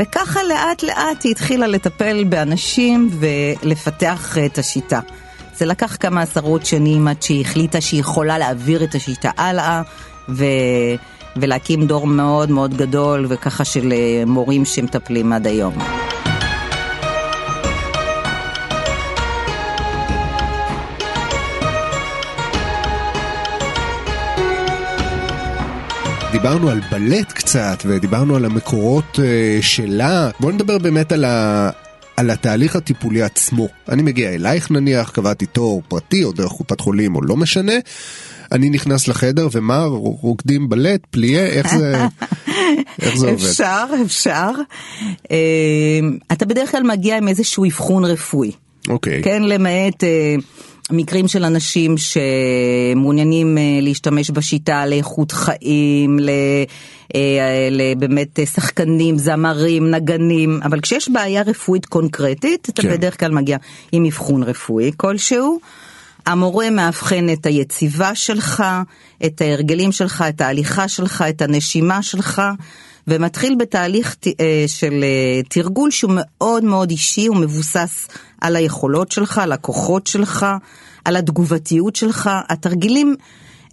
וככה 0.00 0.42
לאט 0.42 0.82
לאט 0.82 1.24
היא 1.24 1.32
התחילה 1.32 1.66
לטפל 1.66 2.24
באנשים 2.24 3.10
ולפתח 3.12 4.38
את 4.46 4.58
השיטה. 4.58 5.00
זה 5.54 5.66
לקח 5.66 5.96
כמה 6.00 6.22
עשרות 6.22 6.66
שנים 6.66 7.08
עד 7.08 7.22
שהיא 7.22 7.40
החליטה 7.40 7.80
שהיא 7.80 8.00
יכולה 8.00 8.38
להעביר 8.38 8.84
את 8.84 8.94
השיטה 8.94 9.30
הלאה 9.36 9.82
ו... 10.28 10.44
ולהקים 11.36 11.86
דור 11.86 12.06
מאוד 12.06 12.50
מאוד 12.50 12.76
גדול 12.76 13.26
וככה 13.28 13.64
של 13.64 13.92
אה, 13.92 14.22
מורים 14.26 14.64
שמטפלים 14.64 15.32
עד 15.32 15.46
היום. 15.46 15.74
דיברנו 26.32 26.68
על 26.68 26.80
בלט 26.90 27.32
קצת 27.32 27.82
ודיברנו 27.86 28.36
על 28.36 28.44
המקורות 28.44 29.18
uh, 29.18 29.18
שלה. 29.60 30.30
בוא 30.40 30.52
נדבר 30.52 30.78
באמת 30.78 31.12
על, 31.12 31.24
ה... 31.24 31.70
על 32.16 32.30
התהליך 32.30 32.76
הטיפולי 32.76 33.22
עצמו. 33.22 33.68
אני 33.88 34.02
מגיע 34.02 34.30
אלייך 34.30 34.70
נניח, 34.70 35.10
קבעתי 35.10 35.46
תור 35.46 35.82
פרטי 35.88 36.24
או 36.24 36.32
דרך 36.32 36.52
קופת 36.52 36.80
חולים 36.80 37.16
או 37.16 37.22
לא 37.22 37.36
משנה. 37.36 37.72
אני 38.52 38.70
נכנס 38.70 39.08
לחדר 39.08 39.48
ומה 39.52 39.84
רוקדים 40.20 40.68
בלט, 40.68 41.00
פליה, 41.10 41.46
איך 41.46 41.76
זה, 41.76 41.96
איך 43.02 43.16
זה 43.16 43.28
עובד? 43.30 43.44
אפשר, 43.44 43.84
אפשר. 44.04 44.50
Uh, 45.24 45.28
אתה 46.32 46.46
בדרך 46.46 46.70
כלל 46.70 46.82
מגיע 46.82 47.16
עם 47.16 47.28
איזשהו 47.28 47.64
אבחון 47.64 48.04
רפואי. 48.04 48.52
אוקיי. 48.88 49.20
Okay. 49.20 49.24
כן, 49.24 49.42
למעט... 49.42 50.04
מקרים 50.90 51.28
של 51.28 51.44
אנשים 51.44 51.94
שמעוניינים 51.98 53.58
אה, 53.58 53.62
להשתמש 53.82 54.30
בשיטה 54.30 54.86
לאיכות 54.86 55.32
חיים, 55.32 56.18
אה, 57.14 57.94
באמת 57.98 58.38
שחקנים, 58.54 59.18
זמרים, 59.18 59.90
נגנים, 59.90 60.60
אבל 60.64 60.80
כשיש 60.80 61.08
בעיה 61.08 61.42
רפואית 61.42 61.86
קונקרטית, 61.86 62.68
אתה 62.68 62.82
כן. 62.82 62.90
בדרך 62.90 63.20
כלל 63.20 63.32
מגיע 63.32 63.56
עם 63.92 64.04
אבחון 64.04 64.42
רפואי 64.42 64.90
כלשהו. 64.96 65.60
המורה 66.26 66.70
מאבחן 66.70 67.26
את 67.32 67.46
היציבה 67.46 68.14
שלך, 68.14 68.64
את 69.26 69.40
ההרגלים 69.40 69.92
שלך, 69.92 70.24
את 70.28 70.40
ההליכה 70.40 70.88
שלך, 70.88 71.24
את 71.28 71.42
הנשימה 71.42 72.02
שלך. 72.02 72.42
ומתחיל 73.08 73.54
בתהליך 73.58 74.16
אה, 74.40 74.64
של 74.66 75.04
תרגול 75.48 75.90
שהוא 75.90 76.12
מאוד 76.14 76.64
מאוד 76.64 76.90
אישי, 76.90 77.26
הוא 77.26 77.36
מבוסס 77.36 78.08
על 78.40 78.56
היכולות 78.56 79.12
שלך, 79.12 79.38
על 79.38 79.52
הכוחות 79.52 80.06
שלך, 80.06 80.46
על 81.04 81.16
התגובתיות 81.16 81.96
שלך. 81.96 82.30
התרגילים 82.48 83.16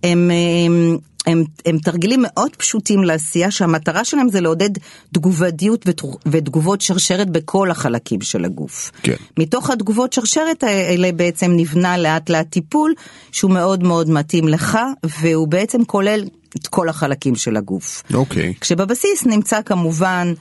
הם, 0.04 0.32
הם, 0.66 0.98
הם, 1.28 1.44
הם 1.66 1.78
תרגילים 1.78 2.20
מאוד 2.24 2.56
פשוטים 2.56 3.04
לעשייה, 3.04 3.52
שהמטרה 3.52 4.06
שלהם 4.06 4.30
זה 4.30 4.42
לעודד 4.42 4.70
תגובתיות 5.14 5.86
ותגובות 6.26 6.82
שרשרת 6.82 7.30
בכל 7.30 7.72
החלקים 7.72 8.22
של 8.22 8.46
הגוף. 8.46 8.92
כן. 9.04 9.16
מתוך 9.40 9.70
התגובות 9.70 10.14
שרשרת 10.14 10.64
האלה 10.64 11.12
בעצם 11.12 11.52
נבנה 11.56 11.98
לאט 11.98 12.30
לאט 12.30 12.50
טיפול 12.50 12.94
שהוא 13.32 13.52
מאוד 13.52 13.84
מאוד 13.84 14.10
מתאים 14.10 14.48
לך, 14.48 14.78
והוא 15.22 15.48
בעצם 15.48 15.84
כולל 15.86 16.24
את 16.56 16.68
כל 16.68 16.90
החלקים 16.90 17.36
של 17.36 17.58
הגוף. 17.58 18.04
אוקיי. 18.14 18.54
כשבבסיס 18.62 19.26
נמצא 19.26 19.62
כמובן 19.62 20.34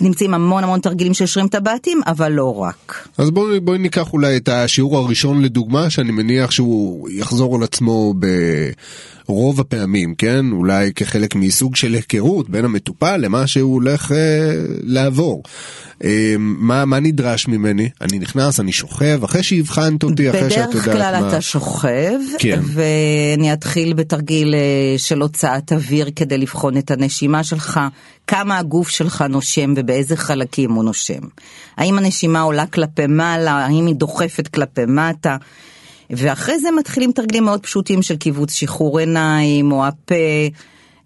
נמצאים 0.00 0.34
המון 0.34 0.64
המון 0.64 0.80
תרגילים 0.80 1.14
של 1.14 1.26
שרירים 1.26 1.48
טבעתיים, 1.48 2.00
אבל 2.06 2.32
לא 2.32 2.56
רק. 2.62 3.08
אז 3.18 3.30
בואי 3.30 3.60
בוא 3.60 3.76
ניקח 3.76 4.12
אולי 4.12 4.36
את 4.36 4.48
השיעור 4.48 4.98
הראשון 4.98 5.42
לדוגמה, 5.42 5.90
שאני 5.90 6.12
מניח 6.12 6.50
שהוא 6.50 7.08
יחזור 7.10 7.56
על 7.56 7.62
עצמו 7.62 8.14
ברוב 9.30 9.60
הפעמים, 9.60 10.14
כן? 10.14 10.46
אולי 10.52 10.92
כחלק 10.92 11.34
מסוג 11.34 11.76
של 11.76 11.94
היכרות 11.94 12.50
בין 12.50 12.64
המטופל 12.64 13.16
למה 13.16 13.46
שהוא 13.46 13.74
הולך 13.74 14.12
אה, 14.12 14.52
לעבור. 14.82 15.42
אמ, 16.04 16.08
מה, 16.58 16.84
מה 16.84 17.00
נדרש 17.00 17.48
ממני? 17.48 17.88
אני 18.00 18.18
נכנס, 18.18 18.60
אני 18.60 18.72
שוכב, 18.72 19.24
אחרי 19.24 19.42
שהבחנת 19.42 20.02
אותי, 20.02 20.30
אחרי 20.30 20.50
שאת 20.50 20.74
יודעת 20.74 20.74
מה... 20.74 20.80
בדרך 20.82 20.96
כלל 20.96 21.28
אתה 21.28 21.40
שוכב, 21.40 22.18
כן. 22.38 22.60
ואני 22.64 23.52
אתחיל 23.52 23.92
בתרגיל 23.92 24.54
אה, 24.54 24.98
של 24.98 25.20
הוצאת 25.20 25.72
אוויר 25.72 26.10
כדי 26.16 26.38
לבחון 26.38 26.76
את 26.76 26.90
הנשימה 26.90 27.44
שלך, 27.44 27.80
כמה 28.26 28.58
הגוף 28.58 28.88
שלך 28.88 29.24
נושם 29.28 29.74
ובאיזה 29.76 30.16
חלקים 30.16 30.72
הוא 30.72 30.84
נושם. 30.84 31.22
האם 31.76 31.98
הנשימה 31.98 32.40
עולה 32.40 32.66
כלפי 32.66 33.06
מעלה, 33.06 33.52
האם 33.52 33.86
היא 33.86 33.94
דוחפת 33.94 34.48
כלפי 34.48 34.84
מטה. 34.86 35.36
ואחרי 36.10 36.58
זה 36.58 36.68
מתחילים 36.70 37.12
תרגילים 37.12 37.44
מאוד 37.44 37.62
פשוטים 37.62 38.02
של 38.02 38.16
קיבוץ 38.16 38.52
שחרור 38.52 38.98
עיניים 38.98 39.72
או 39.72 39.86
הפה. 39.86 40.14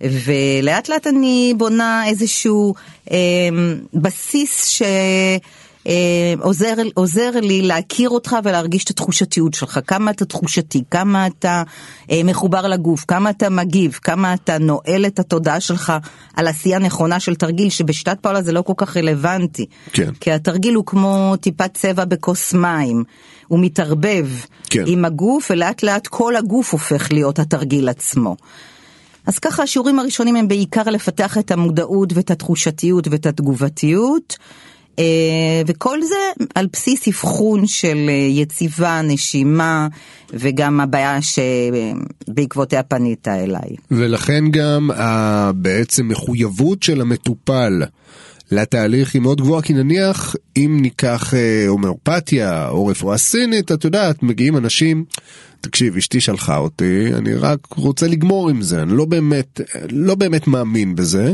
ולאט 0.01 0.89
לאט 0.89 1.07
אני 1.07 1.55
בונה 1.57 2.07
איזשהו 2.07 2.75
אה, 3.11 3.17
בסיס 3.95 4.67
ש... 4.67 4.83
אה, 5.87 6.35
עוזר, 6.41 6.75
עוזר 6.95 7.31
לי 7.43 7.63
להכיר 7.63 8.11
אותך 8.11 8.37
ולהרגיש 8.45 8.85
את 8.85 8.91
התחושתיות 8.91 9.55
שלך, 9.55 9.79
כמה 9.87 10.11
אתה 10.11 10.25
תחושתי, 10.25 10.83
כמה 10.91 11.27
אתה 11.27 11.63
אה, 12.11 12.21
מחובר 12.25 12.67
לגוף, 12.67 13.05
כמה 13.09 13.31
אתה 13.31 13.51
מגיב, 13.51 13.99
כמה 14.03 14.35
אתה 14.35 14.59
נועל 14.59 15.07
את 15.07 15.19
התודעה 15.19 15.61
שלך 15.61 15.93
על 16.37 16.47
עשייה 16.47 16.79
נכונה 16.79 17.21
של 17.21 17.35
תרגיל, 17.35 17.71
שבשיטת 17.71 18.19
פאולה 18.21 18.43
זה 18.43 18.53
לא 18.53 18.63
כל 18.63 18.73
כך 18.77 18.97
רלוונטי. 18.97 19.67
כן. 19.93 20.11
כי 20.21 20.33
התרגיל 20.33 20.75
הוא 20.75 20.87
כמו 20.87 21.35
טיפת 21.41 21.75
צבע 21.75 22.05
בכוס 22.05 22.55
מים, 22.55 23.05
הוא 23.49 23.61
מתערבב 23.61 24.29
כן. 24.71 24.85
עם 24.87 25.05
הגוף 25.05 25.51
ולאט 25.51 25.83
לאט 25.83 26.07
כל 26.07 26.37
הגוף 26.37 26.73
הופך 26.73 27.13
להיות 27.13 27.39
התרגיל 27.39 27.89
עצמו. 27.89 28.37
אז 29.27 29.39
ככה 29.39 29.63
השיעורים 29.63 29.99
הראשונים 29.99 30.37
הם 30.37 30.49
בעיקר 30.49 30.83
לפתח 30.83 31.39
את 31.39 31.51
המודעות 31.51 32.13
ואת 32.13 32.31
התחושתיות 32.31 33.09
ואת 33.09 33.27
התגובתיות. 33.27 34.37
אה, 34.99 35.63
וכל 35.67 36.03
זה 36.03 36.45
על 36.55 36.67
בסיס 36.73 37.09
אבחון 37.09 37.67
של 37.67 38.07
אה, 38.09 38.15
יציבה, 38.31 39.01
נשימה 39.03 39.89
וגם 40.33 40.81
הבעיה 40.81 41.19
שבעקבותיה 41.23 42.83
פנית 42.83 43.29
אליי. 43.29 43.77
ולכן 43.91 44.45
גם 44.51 44.91
בעצם 45.55 46.09
מחויבות 46.09 46.83
של 46.83 47.01
המטופל 47.01 47.83
לתהליך 48.51 49.15
היא 49.15 49.23
מאוד 49.23 49.41
גבוהה, 49.41 49.63
כי 49.63 49.73
נניח 49.73 50.37
אם 50.57 50.79
ניקח 50.81 51.35
אה, 51.35 51.65
הומאופתיה 51.69 52.69
או 52.69 52.87
רפואה 52.87 53.19
סינית, 53.19 53.73
את 53.73 53.85
יודעת, 53.85 54.23
מגיעים 54.23 54.57
אנשים, 54.57 55.05
תקשיב, 55.65 55.97
אשתי 55.97 56.21
שלחה 56.21 56.57
אותי, 56.57 57.15
אני 57.15 57.35
רק 57.35 57.59
רוצה 57.71 58.07
לגמור 58.07 58.51
עם 58.51 58.63
זה, 58.63 58.83
אני 58.83 58.97
לא 58.97 59.05
באמת, 59.05 59.61
לא 59.91 60.15
באמת 60.15 60.47
מאמין 60.47 60.97
בזה, 60.97 61.33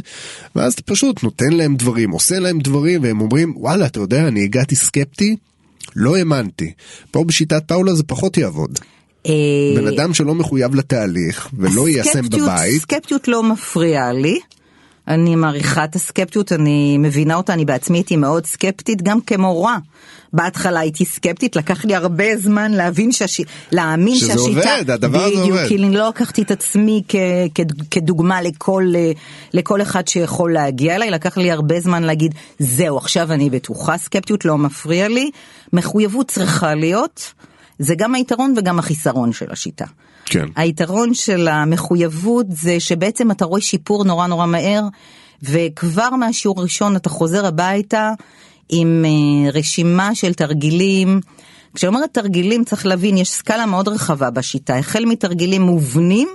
ואז 0.57 0.73
אתה 0.73 0.83
פשוט 0.83 1.23
נותן 1.23 1.53
להם 1.53 1.77
דברים, 1.77 2.11
עושה 2.11 2.39
להם 2.39 2.59
דברים, 2.59 3.03
והם 3.03 3.21
אומרים, 3.21 3.55
וואלה, 3.57 3.87
אתה 3.87 4.01
יודע, 4.01 4.29
אני 4.29 4.45
הגעתי 4.45 4.77
סקפטי, 4.77 5.37
לא 5.97 6.17
האמנתי. 6.17 6.73
פה 7.11 7.25
בשיטת 7.25 7.63
פאולה 7.67 7.95
זה 7.95 8.03
פחות 8.03 8.37
יעבוד. 8.37 8.79
אה, 9.27 9.33
בן 9.77 9.87
אדם 9.87 10.15
שלא 10.15 10.35
מחויב 10.35 10.75
לתהליך 10.75 11.49
ולא 11.59 11.89
יישם 11.89 12.29
בבית. 12.29 12.81
סקפטיות 12.81 13.29
לא 13.29 13.43
מפריעה 13.43 14.13
לי. 14.13 14.39
אני 15.11 15.37
מעריכה 15.37 15.85
את 15.85 15.97
הסקפטיות, 15.97 16.53
אני 16.53 16.99
מבינה 16.99 17.35
אותה, 17.35 17.53
אני 17.53 17.65
בעצמי 17.65 17.99
הייתי 17.99 18.17
מאוד 18.17 18.47
סקפטית, 18.47 19.03
גם 19.03 19.21
כמורה. 19.21 19.79
בהתחלה 20.33 20.81
הייתי 20.81 21.05
סקפטית, 21.05 21.57
לקח 21.57 21.85
לי 21.85 21.95
הרבה 21.95 22.37
זמן 22.37 22.73
להבין 22.73 23.13
שהש... 23.13 23.41
להאמין 23.73 24.15
שזה 24.15 24.27
שהשיטה... 24.27 24.75
עובד, 24.77 24.91
הדבר 24.91 25.19
הזה 25.19 25.31
בדיוק, 25.31 25.51
עובד. 25.51 25.69
כי 25.69 25.77
אני 25.77 25.91
לא 25.91 26.09
לקחתי 26.09 26.43
את 26.43 26.51
עצמי 26.51 27.03
כ... 27.09 27.17
כ... 27.55 27.61
כדוגמה 27.91 28.43
לכל, 28.43 28.93
לכל 29.53 29.83
אחד 29.83 30.09
שיכול 30.09 30.53
להגיע 30.53 30.95
אליי, 30.95 31.11
לקח 31.11 31.37
לי 31.37 31.51
הרבה 31.51 31.81
זמן 31.81 32.03
להגיד, 32.03 32.35
זהו, 32.59 32.97
עכשיו 32.97 33.33
אני 33.33 33.51
בטוחה, 33.51 33.99
סקפטיות 33.99 34.45
לא 34.45 34.59
מפריע 34.59 35.09
לי, 35.09 35.31
מחויבות 35.73 36.29
צריכה 36.29 36.75
להיות, 36.75 37.33
זה 37.79 37.95
גם 37.95 38.15
היתרון 38.15 38.55
וגם 38.57 38.79
החיסרון 38.79 39.33
של 39.33 39.47
השיטה. 39.51 39.87
כן. 40.31 40.49
היתרון 40.57 41.15
של 41.15 41.49
המחויבות 41.49 42.47
זה 42.49 42.81
שבעצם 42.81 43.31
אתה 43.31 43.45
רואה 43.45 43.61
שיפור 43.61 44.05
נורא 44.05 44.27
נורא 44.27 44.47
מהר, 44.47 44.83
וכבר 45.43 46.11
מהשיעור 46.11 46.61
הראשון 46.61 46.97
אתה 46.97 47.09
חוזר 47.09 47.47
הביתה 47.47 48.13
עם 48.69 49.05
אה, 49.05 49.51
רשימה 49.51 50.15
של 50.15 50.35
תרגילים. 50.35 51.21
כשאני 51.75 51.89
אומרת 51.89 52.15
תרגילים 52.15 52.65
צריך 52.65 52.87
להבין, 52.87 53.17
יש 53.17 53.31
סקאלה 53.31 53.67
מאוד 53.67 53.89
רחבה 53.89 54.31
בשיטה, 54.31 54.77
החל 54.77 55.05
מתרגילים 55.05 55.63
מובנים. 55.63 56.29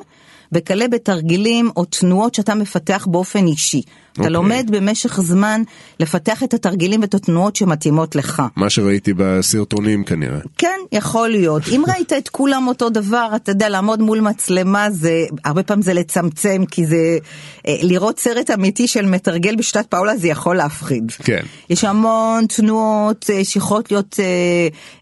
וכלה 0.51 0.87
בתרגילים 0.87 1.71
או 1.75 1.85
תנועות 1.85 2.35
שאתה 2.35 2.55
מפתח 2.55 3.07
באופן 3.11 3.47
אישי. 3.47 3.81
אתה 4.15 4.23
אוקיי. 4.23 4.33
לומד 4.33 4.65
במשך 4.71 5.21
זמן 5.21 5.61
לפתח 5.99 6.43
את 6.43 6.53
התרגילים 6.53 7.01
ואת 7.01 7.13
התנועות 7.13 7.55
שמתאימות 7.55 8.15
לך. 8.15 8.43
מה 8.55 8.69
שראיתי 8.69 9.13
בסרטונים 9.17 10.03
כנראה. 10.03 10.39
כן, 10.57 10.79
יכול 10.91 11.29
להיות. 11.29 11.63
אם 11.71 11.83
ראית 11.93 12.13
את 12.13 12.29
כולם 12.29 12.67
אותו 12.67 12.89
דבר, 12.89 13.29
אתה 13.35 13.51
יודע, 13.51 13.69
לעמוד 13.69 14.01
מול 14.01 14.19
מצלמה 14.19 14.91
זה, 14.91 15.25
הרבה 15.45 15.63
פעמים 15.63 15.81
זה 15.81 15.93
לצמצם, 15.93 16.63
כי 16.71 16.85
זה, 16.85 17.17
אה, 17.67 17.75
לראות 17.81 18.19
סרט 18.19 18.51
אמיתי 18.51 18.87
של 18.87 19.05
מתרגל 19.05 19.55
בשיטת 19.55 19.85
פאולה 19.89 20.17
זה 20.17 20.27
יכול 20.27 20.55
להפחיד. 20.55 21.11
כן. 21.23 21.41
יש 21.69 21.83
המון 21.83 22.45
תנועות 22.47 23.29
אה, 23.33 23.45
שיכולות 23.45 23.91
להיות 23.91 24.19
אה, 24.19 24.25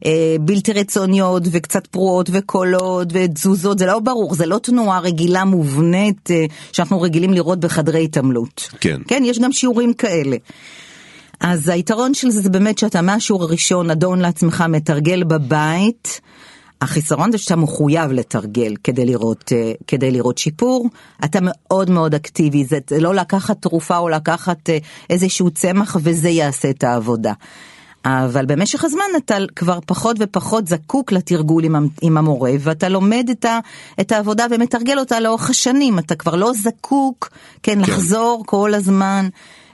אה, 0.06 0.36
בלתי 0.40 0.74
רצוניות 0.74 1.44
וקצת 1.52 1.88
פרועות 1.88 2.30
וקולות 2.34 3.08
ותזוזות, 3.14 3.80
זה 3.80 3.86
לא 3.86 4.00
ברור, 4.00 4.36
זה 4.36 4.46
לא 4.46 4.58
תנועה 4.58 5.00
רגילה 5.00 5.46
מובנית 5.46 6.32
אה, 6.32 6.46
שאנחנו 6.72 7.02
רגילים 7.02 7.34
לראות 7.34 7.60
בחדרי 7.60 8.04
התעמלות. 8.04 8.70
כן. 8.80 9.03
כן, 9.08 9.24
יש 9.26 9.40
גם 9.40 9.52
שיעורים 9.52 9.94
כאלה. 9.94 10.38
אז 11.40 11.70
היתרון 11.70 12.14
של 12.14 12.30
זה 12.30 12.42
זה 12.42 12.50
באמת 12.50 12.78
שאתה 12.78 13.02
מהשיעור 13.02 13.44
הראשון 13.44 13.90
אדון 13.90 14.20
לעצמך 14.20 14.64
מתרגל 14.70 15.24
בבית. 15.24 16.22
החיסרון 16.82 17.32
זה 17.32 17.38
שאתה 17.38 17.56
מחויב 17.56 18.12
לתרגל 18.12 18.74
כדי 18.84 19.06
לראות, 19.06 19.52
אה, 19.56 19.72
כדי 19.88 20.12
לראות 20.12 20.38
שיפור. 20.38 20.90
אתה 21.26 21.40
מאוד 21.42 21.90
מאוד 21.90 22.16
אקטיבי, 22.16 22.66
זה 22.66 22.80
לא 23.00 23.16
לקחת 23.16 23.62
תרופה 23.62 23.98
או 23.98 24.10
לקחת 24.10 24.70
אה, 24.70 24.78
איזשהו 25.10 25.52
צמח 25.52 25.98
וזה 26.04 26.30
יעשה 26.30 26.70
את 26.70 26.84
העבודה. 26.84 27.34
אבל 28.06 28.46
במשך 28.46 28.84
הזמן 28.84 29.04
אתה 29.18 29.38
כבר 29.56 29.80
פחות 29.86 30.16
ופחות 30.20 30.68
זקוק 30.68 31.12
לתרגול 31.12 31.64
עם, 31.64 31.76
המ- 31.76 31.88
עם 32.02 32.18
המורה 32.18 32.52
ואתה 32.60 32.90
לומד 32.90 33.28
את, 33.32 33.46
ה, 33.46 33.60
את 34.02 34.12
העבודה 34.12 34.46
ומתרגל 34.52 35.00
אותה 35.00 35.20
לאורך 35.20 35.50
השנים, 35.50 36.00
אתה 36.00 36.16
כבר 36.16 36.36
לא 36.36 36.52
זקוק, 36.54 37.30
כן, 37.64 37.80
לחזור 37.80 38.44
כל 38.46 38.74
הזמן 38.74 39.28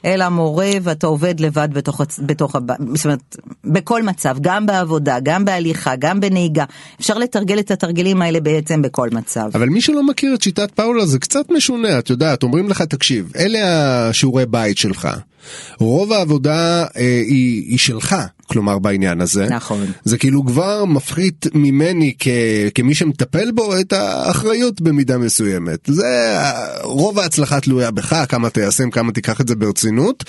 אל 0.05 0.21
המורה 0.21 0.71
ואתה 0.81 1.07
עובד 1.07 1.39
לבד 1.39 1.69
בתוך, 1.73 2.01
בתוך 2.25 2.55
הבית, 2.55 2.77
זאת 2.93 3.05
אומרת, 3.05 3.37
בכל 3.65 4.03
מצב, 4.03 4.37
גם 4.41 4.65
בעבודה, 4.65 5.17
גם 5.23 5.45
בהליכה, 5.45 5.95
גם 5.95 6.19
בנהיגה, 6.19 6.65
אפשר 6.99 7.17
לתרגל 7.17 7.59
את 7.59 7.71
התרגילים 7.71 8.21
האלה 8.21 8.39
בעצם 8.39 8.81
בכל 8.81 9.09
מצב. 9.11 9.49
אבל 9.53 9.69
מי 9.69 9.81
שלא 9.81 10.03
מכיר 10.03 10.35
את 10.35 10.41
שיטת 10.41 10.71
פאולה 10.71 11.05
זה 11.05 11.19
קצת 11.19 11.51
משונה, 11.51 11.99
את 11.99 12.09
יודעת, 12.09 12.43
אומרים 12.43 12.69
לך, 12.69 12.81
תקשיב, 12.81 13.31
אלה 13.35 13.59
השיעורי 14.09 14.45
בית 14.45 14.77
שלך. 14.77 15.07
רוב 15.79 16.13
העבודה 16.13 16.83
אה, 16.83 16.87
היא, 17.27 17.63
היא 17.69 17.77
שלך, 17.77 18.15
כלומר 18.47 18.79
בעניין 18.79 19.21
הזה. 19.21 19.47
נכון. 19.49 19.85
זה 20.03 20.17
כאילו 20.17 20.45
כבר 20.45 20.85
מפחית 20.85 21.45
ממני 21.53 22.13
כ, 22.19 22.27
כמי 22.75 22.95
שמטפל 22.95 23.51
בו 23.51 23.79
את 23.79 23.93
האחריות 23.93 24.81
במידה 24.81 25.17
מסוימת. 25.17 25.79
זה, 25.87 26.37
רוב 26.83 27.19
ההצלחה 27.19 27.59
תלויה 27.59 27.91
בך, 27.91 28.25
כמה 28.29 28.49
תיישם, 28.49 28.89
כמה 28.89 29.11
תיקח 29.11 29.41
את 29.41 29.47
זה 29.47 29.55
ברצינות. 29.55 30.23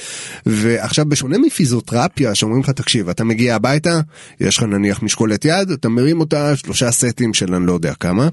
ועכשיו 0.47 1.07
בשונה 1.07 1.39
מפיזיותרפיה, 1.39 2.35
שאומרים 2.35 2.63
לך, 2.63 2.71
תקשיב, 2.71 3.09
אתה 3.09 3.25
מגיע 3.25 3.55
הביתה, 3.55 4.01
יש 4.41 4.57
לך 4.57 4.63
נניח 4.63 5.03
משקולת 5.03 5.45
יד, 5.45 5.71
אתה 5.71 5.89
מרים 5.89 6.21
אותה 6.21 6.57
שלושה 6.57 6.91
סטים 6.91 7.35
של 7.35 7.55
אני 7.55 7.67
לא 7.67 7.73
יודע 7.73 7.95
כמה. 7.95 8.29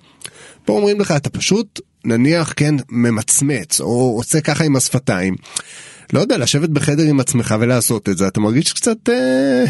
פה 0.65 0.73
אומרים 0.73 0.99
לך, 0.99 1.11
אתה 1.11 1.29
פשוט, 1.29 1.79
נניח, 2.05 2.53
כן, 2.55 2.75
ממצמץ, 2.89 3.81
או 3.81 4.13
עושה 4.17 4.41
ככה 4.41 4.63
עם 4.63 4.75
השפתיים. 4.75 5.35
לא 6.13 6.19
יודע, 6.19 6.37
לשבת 6.37 6.69
בחדר 6.69 7.03
עם 7.03 7.19
עצמך 7.19 7.55
ולעשות 7.59 8.09
את 8.09 8.17
זה, 8.17 8.27
אתה 8.27 8.39
מרגיש 8.39 8.73
קצת... 8.73 9.09
אה, 9.09 9.65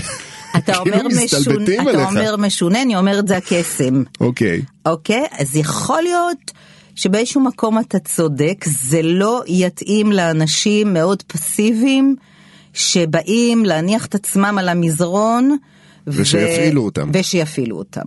אתה 0.58 0.74
כאילו 0.84 0.98
אומר 0.98 1.08
משונה, 1.08 1.64
אתה 1.82 1.82
עליך. 1.82 2.08
אומר 2.10 2.36
משונה, 2.38 2.82
אני 2.82 2.96
אומרת 2.96 3.28
זה 3.28 3.38
הקסם. 3.38 4.04
אוקיי. 4.22 4.62
אוקיי? 4.86 5.26
אז 5.40 5.56
יכול 5.56 6.02
להיות 6.02 6.52
שבאיזשהו 6.96 7.42
מקום 7.42 7.80
אתה 7.80 8.00
צודק, 8.00 8.66
זה 8.66 9.02
לא 9.02 9.44
יתאים 9.48 10.12
לאנשים 10.12 10.94
מאוד 10.94 11.24
פסיביים 11.28 12.16
שבאים 12.74 13.66
להניח 13.66 14.06
את 14.06 14.16
עצמם 14.16 14.58
על 14.60 14.70
המזרון. 14.70 15.58
ו- 16.08 16.22
ושיפעילו 16.22 16.82
אותם. 16.82 17.10
ושיפעילו 17.14 17.78
אותם. 17.78 18.06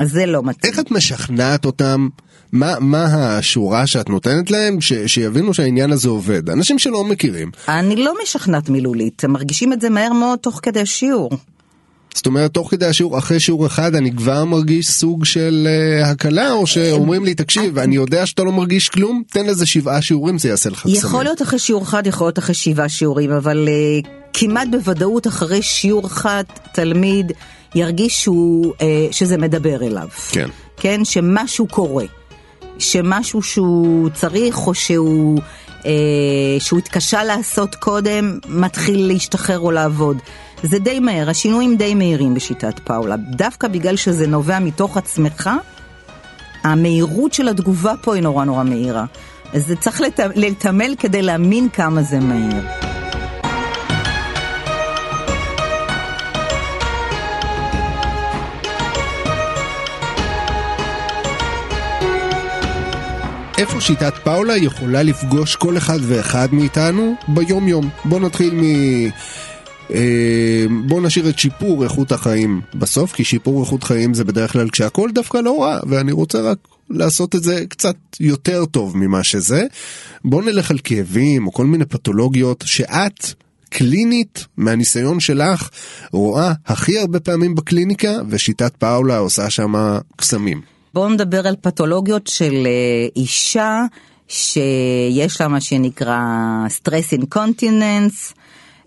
אז 0.00 0.10
זה 0.12 0.26
לא 0.26 0.42
מתאים. 0.42 0.72
איך 0.72 0.80
את 0.80 0.90
משכנעת 0.90 1.64
אותם? 1.64 2.08
מה, 2.54 2.74
מה 2.80 3.04
השורה 3.38 3.86
שאת 3.86 4.10
נותנת 4.10 4.50
להם 4.50 4.80
ש, 4.80 4.92
שיבינו 5.06 5.54
שהעניין 5.54 5.92
הזה 5.92 6.08
עובד? 6.08 6.50
אנשים 6.50 6.78
שלא 6.78 7.04
מכירים. 7.04 7.50
אני 7.68 7.96
לא 7.96 8.14
משכנעת 8.22 8.68
מילולית, 8.68 9.24
הם 9.24 9.32
מרגישים 9.32 9.72
את 9.72 9.80
זה 9.80 9.90
מהר 9.90 10.12
מאוד 10.12 10.38
תוך 10.38 10.60
כדי 10.62 10.80
השיעור. 10.80 11.30
זאת 12.14 12.26
אומרת, 12.26 12.50
תוך 12.52 12.70
כדי 12.70 12.86
השיעור, 12.86 13.18
אחרי 13.18 13.40
שיעור 13.40 13.66
אחד, 13.66 13.94
אני 13.94 14.12
כבר 14.12 14.44
מרגיש 14.44 14.88
סוג 14.88 15.24
של 15.24 15.68
uh, 16.02 16.06
הקלה, 16.06 16.52
או 16.52 16.66
שאומרים 16.66 17.24
לי, 17.24 17.34
תקשיב, 17.34 17.78
אני 17.78 17.96
יודע 17.96 18.26
שאתה 18.26 18.42
לא 18.42 18.52
מרגיש 18.52 18.88
כלום, 18.88 19.22
תן 19.30 19.46
לזה 19.46 19.66
שבעה 19.66 20.02
שיעורים, 20.02 20.38
זה 20.38 20.48
יעשה 20.48 20.70
לך 20.70 20.80
קסמים. 20.80 20.96
יכול 20.96 21.24
להיות 21.24 21.42
אחרי 21.42 21.58
שיעור 21.58 21.82
אחד, 21.82 22.06
יכול 22.06 22.26
להיות 22.26 22.38
אחרי 22.38 22.54
שבעה 22.54 22.88
שיעורים, 22.88 23.30
אבל 23.30 23.68
uh, 23.68 24.08
כמעט 24.32 24.68
בוודאות 24.70 25.26
אחרי 25.26 25.62
שיעור 25.62 26.06
אחד 26.06 26.44
תלמיד 26.72 27.32
ירגיש 27.74 28.22
שהוא, 28.22 28.72
uh, 28.74 28.82
שזה 29.10 29.38
מדבר 29.38 29.82
אליו. 29.86 30.08
כן. 30.30 30.48
כן, 30.76 31.04
שמשהו 31.04 31.66
קורה. 31.66 32.04
שמשהו 32.78 33.42
שהוא 33.42 34.10
צריך 34.10 34.66
או 34.66 34.74
שהוא, 34.74 35.40
אה, 35.86 35.90
שהוא 36.58 36.78
התקשה 36.78 37.24
לעשות 37.24 37.74
קודם 37.74 38.38
מתחיל 38.48 39.06
להשתחרר 39.06 39.58
או 39.58 39.70
לעבוד. 39.70 40.18
זה 40.62 40.78
די 40.78 41.00
מהר, 41.00 41.30
השינויים 41.30 41.76
די 41.76 41.94
מהירים 41.94 42.34
בשיטת 42.34 42.78
פאולה. 42.78 43.16
דווקא 43.16 43.68
בגלל 43.68 43.96
שזה 43.96 44.26
נובע 44.26 44.58
מתוך 44.58 44.96
עצמך, 44.96 45.50
המהירות 46.62 47.32
של 47.32 47.48
התגובה 47.48 47.92
פה 48.02 48.14
היא 48.14 48.22
נורא 48.22 48.44
נורא 48.44 48.64
מהירה. 48.64 49.04
אז 49.52 49.66
זה 49.66 49.76
צריך 49.76 50.00
לת... 50.00 50.20
לתמל 50.34 50.94
כדי 50.98 51.22
להאמין 51.22 51.68
כמה 51.68 52.02
זה 52.02 52.20
מהיר. 52.20 52.93
איפה 63.58 63.80
שיטת 63.80 64.14
פאולה 64.24 64.56
יכולה 64.56 65.02
לפגוש 65.02 65.56
כל 65.56 65.76
אחד 65.76 65.98
ואחד 66.02 66.54
מאיתנו 66.54 67.14
ביום 67.28 67.68
יום. 67.68 67.88
בוא 68.04 68.20
נתחיל 68.20 68.54
מ... 68.54 68.62
אה, 69.90 70.66
בוא 70.86 71.02
נשאיר 71.02 71.28
את 71.28 71.38
שיפור 71.38 71.84
איכות 71.84 72.12
החיים 72.12 72.60
בסוף, 72.74 73.12
כי 73.12 73.24
שיפור 73.24 73.62
איכות 73.62 73.84
חיים 73.84 74.14
זה 74.14 74.24
בדרך 74.24 74.52
כלל 74.52 74.70
כשהכל 74.70 75.10
דווקא 75.12 75.38
לא 75.38 75.62
רע, 75.62 75.80
ואני 75.86 76.12
רוצה 76.12 76.40
רק 76.40 76.58
לעשות 76.90 77.34
את 77.34 77.42
זה 77.42 77.64
קצת 77.68 77.96
יותר 78.20 78.64
טוב 78.64 78.96
ממה 78.96 79.22
שזה. 79.22 79.66
בוא 80.24 80.42
נלך 80.42 80.70
על 80.70 80.78
כאבים 80.84 81.46
או 81.46 81.52
כל 81.52 81.66
מיני 81.66 81.84
פתולוגיות 81.84 82.64
שאת 82.66 83.26
קלינית 83.68 84.46
מהניסיון 84.56 85.20
שלך 85.20 85.68
רואה 86.12 86.52
הכי 86.66 86.98
הרבה 86.98 87.20
פעמים 87.20 87.54
בקליניקה, 87.54 88.12
ושיטת 88.28 88.76
פאולה 88.76 89.18
עושה 89.18 89.50
שם 89.50 89.74
קסמים. 90.16 90.73
בואו 90.94 91.08
נדבר 91.08 91.46
על 91.46 91.56
פתולוגיות 91.60 92.26
של 92.26 92.66
אה, 92.66 93.06
אישה 93.16 93.82
שיש 94.28 95.40
לה 95.40 95.48
מה 95.48 95.60
שנקרא 95.60 96.20
stress 96.68 97.20
incontinence. 97.20 98.34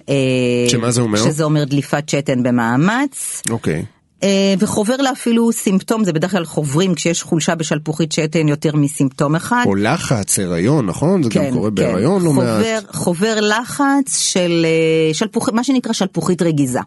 אה, 0.09 0.65
שמה 0.67 0.91
זה 0.91 1.01
אומר? 1.01 1.19
שזה 1.19 1.43
אומר 1.43 1.63
דליפת 1.63 2.09
שתן 2.09 2.43
במאמץ. 2.43 3.41
אוקיי. 3.49 3.85
אה, 4.23 4.53
וחובר 4.59 4.95
לה 4.95 5.11
אפילו 5.11 5.51
סימפטום, 5.51 6.03
זה 6.03 6.13
בדרך 6.13 6.31
כלל 6.31 6.45
חוברים 6.45 6.95
כשיש 6.95 7.23
חולשה 7.23 7.55
בשלפוחית 7.55 8.11
שתן 8.11 8.47
יותר 8.47 8.75
מסימפטום 8.75 9.35
אחד. 9.35 9.63
או 9.65 9.75
לחץ, 9.75 10.39
הריון, 10.39 10.85
נכון? 10.85 11.23
זה 11.23 11.29
גם 11.29 11.43
קורה 11.53 11.69
לא 11.69 11.75
כן. 11.75 12.19
חובר, 12.19 12.31
מעט. 12.31 12.95
חובר 12.95 13.39
לחץ 13.39 14.17
של 14.17 14.65
שלפוחית, 15.13 15.53
מה 15.53 15.63
שנקרא 15.63 15.93
שלפוחית 15.93 16.41
רגיזה. 16.41 16.79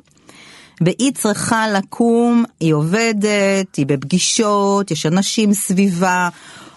והיא 0.81 1.12
צריכה 1.14 1.69
לקום, 1.69 2.45
היא 2.61 2.75
עובדת, 2.75 3.77
היא 3.77 3.87
בפגישות, 3.87 4.90
יש 4.90 5.07
אנשים 5.07 5.55
סביבה, 5.55 6.29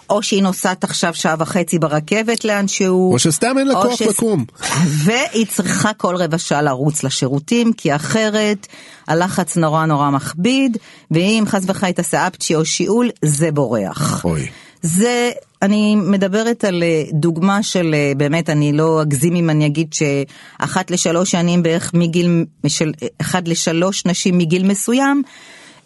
או 0.10 0.24
שהיא 0.24 0.44
נוסעת 0.44 0.84
עכשיו 0.84 1.14
שעה 1.14 1.36
וחצי 1.40 1.80
ברכבת 1.80 2.46
לאנשהו. 2.46 3.14
או 3.14 3.20
שסתם 3.20 3.58
אין 3.58 3.68
לה 3.68 3.74
כוח 3.74 3.96
ש- 3.96 4.02
לקום. 4.02 4.46
והיא 5.04 5.46
צריכה 5.48 5.94
כל 5.94 6.16
רבע 6.16 6.38
שעה 6.38 6.62
לרוץ 6.62 7.04
לשירותים, 7.04 7.74
כי 7.74 7.96
אחרת 7.96 8.68
הלחץ 9.08 9.58
נורא 9.58 9.86
נורא 9.86 10.10
מכביד, 10.10 10.78
ואם 11.12 11.44
חס 11.48 11.64
וחלילה 11.68 11.94
תעשה 11.94 12.28
אפצ'י 12.28 12.56
או 12.56 12.66
שיעול, 12.66 13.10
זה 13.22 13.52
בורח. 13.52 14.26
אוי. 14.26 14.48
זה, 14.82 15.32
אני 15.64 15.96
מדברת 15.96 16.64
על 16.64 16.84
אה, 16.84 17.04
דוגמה 17.14 17.64
של, 17.64 17.94
אה, 17.94 18.12
באמת, 18.18 18.50
אני 18.50 18.74
לא 18.74 19.02
אגזים 19.02 19.36
אם 19.36 19.50
אני 19.50 19.66
אגיד 19.66 19.94
שאחת 19.94 20.92
לשלוש 20.92 21.32
שנים 21.32 21.64
בערך 21.64 21.94
מגיל, 21.94 22.46
של 22.68 22.92
אחת 23.22 23.48
לשלוש 23.48 24.06
נשים 24.06 24.38
מגיל 24.38 24.68
מסוים, 24.68 25.24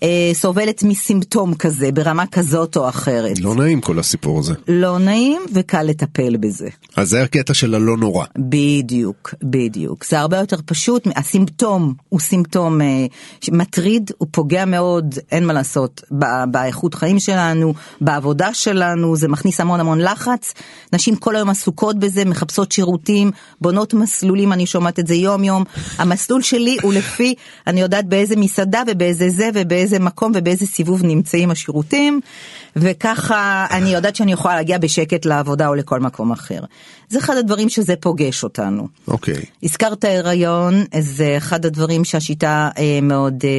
אה, 0.04 0.32
סובלת 0.34 0.84
מסימפטום 0.84 1.54
כזה, 1.56 1.92
ברמה 1.92 2.26
כזאת 2.28 2.78
או 2.78 2.90
אחרת. 2.90 3.40
לא 3.40 3.56
נעים 3.56 3.82
כל 3.82 4.00
הסיפור 4.00 4.40
הזה. 4.40 4.54
לא 4.68 5.00
נעים 5.00 5.42
וקל 5.54 5.84
לטפל 5.84 6.38
בזה. 6.38 6.68
אז 6.96 7.10
זה 7.10 7.24
הקטע 7.24 7.54
של 7.54 7.76
הלא 7.76 7.98
נורא. 7.98 8.26
בדיוק, 8.38 9.34
בדיוק. 9.44 10.06
זה 10.06 10.20
הרבה 10.20 10.38
יותר 10.38 10.58
פשוט, 10.66 11.08
הסימפטום 11.16 11.94
הוא 12.10 12.20
סימפטום 12.20 12.82
אה, 12.82 13.06
מטריד, 13.52 14.12
הוא 14.18 14.28
פוגע 14.32 14.66
מאוד, 14.66 15.16
אין 15.32 15.46
מה 15.46 15.54
לעשות, 15.54 16.02
ב- 16.12 16.52
באיכות 16.52 16.94
חיים 16.94 17.20
שלנו, 17.20 17.74
בעבודה 18.02 18.54
שלנו, 18.54 19.16
זה 19.16 19.28
מכניס 19.28 19.60
המון 19.60 19.80
המון 19.80 20.02
לחץ. 20.02 20.54
נשים 20.94 21.16
כל 21.16 21.36
היום 21.36 21.50
עסוקות 21.50 22.00
בזה, 22.00 22.26
מחפשות 22.26 22.72
שירותים, 22.72 23.32
בונות 23.62 23.94
מסלולים, 23.94 24.54
אני 24.54 24.66
שומעת 24.66 25.00
את 25.00 25.08
זה 25.08 25.16
יום 25.16 25.44
יום. 25.44 25.64
המסלול 25.98 26.42
שלי 26.42 26.78
הוא 26.82 26.94
לפי, 26.94 27.36
אני 27.68 27.82
יודעת 27.82 28.06
באיזה 28.06 28.36
מסעדה 28.36 28.82
ובאיזה 28.88 29.30
זה 29.30 29.50
ובאיזה 29.54 29.87
מקום 30.00 30.32
ובאיזה 30.36 30.66
סיבוב 30.66 31.04
נמצאים 31.04 31.52
השירותים, 31.52 32.20
וככה 32.76 33.66
אני 33.72 33.90
יודעת 33.90 34.16
שאני 34.16 34.32
יכולה 34.32 34.56
להגיע 34.56 34.78
בשקט 34.78 35.26
לעבודה 35.26 35.68
או 35.68 35.76
לכל 35.76 36.00
מקום 36.00 36.32
אחר. 36.32 36.60
זה 37.10 37.20
אחד 37.20 37.38
הדברים 37.38 37.70
שזה 37.70 37.94
פוגש 38.00 38.44
אותנו. 38.44 38.88
אוקיי. 39.08 39.42
הזכרת 39.64 40.06
הריון, 40.06 40.84
זה 41.00 41.34
אחד 41.38 41.66
הדברים 41.66 42.04
שהשיטה 42.04 42.70
אה, 42.78 43.00
מאוד 43.02 43.44
אה, 43.44 43.50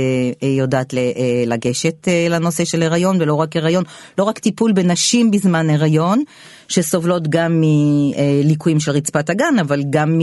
אה, 0.42 0.54
יודעת 0.54 0.92
ל- 0.94 0.98
אה, 0.98 1.12
לגשת 1.46 2.08
אה, 2.08 2.26
לנושא 2.30 2.64
של 2.64 2.82
הריון, 2.82 3.20
ולא 3.20 3.34
רק 3.34 3.56
הריון, 3.56 3.84
לא 4.18 4.24
רק 4.24 4.38
טיפול 4.38 4.72
בנשים 4.72 5.30
בזמן 5.30 5.70
הריון, 5.70 6.22
שסובלות 6.68 7.28
גם 7.28 7.60
מליקויים 7.60 8.80
של 8.80 8.92
רצפת 8.92 9.30
הגן, 9.30 9.58
אבל 9.60 9.82
גם 9.90 10.20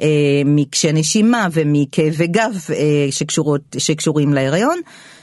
אה, 0.00 0.08
מקשי 0.44 0.92
נשימה 0.92 1.48
ומכאבי 1.52 2.26
גב 2.26 2.56
אה, 2.70 3.06
שקשורות, 3.10 3.76
שקשורים 3.78 4.32
להיריון, 4.32 4.80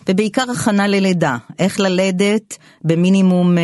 ובעיקר 0.09 0.51
הכנה 0.51 0.87
ללידה, 0.87 1.37
איך 1.59 1.79
ללדת 1.79 2.57
במינימום 2.83 3.57
אה, 3.57 3.63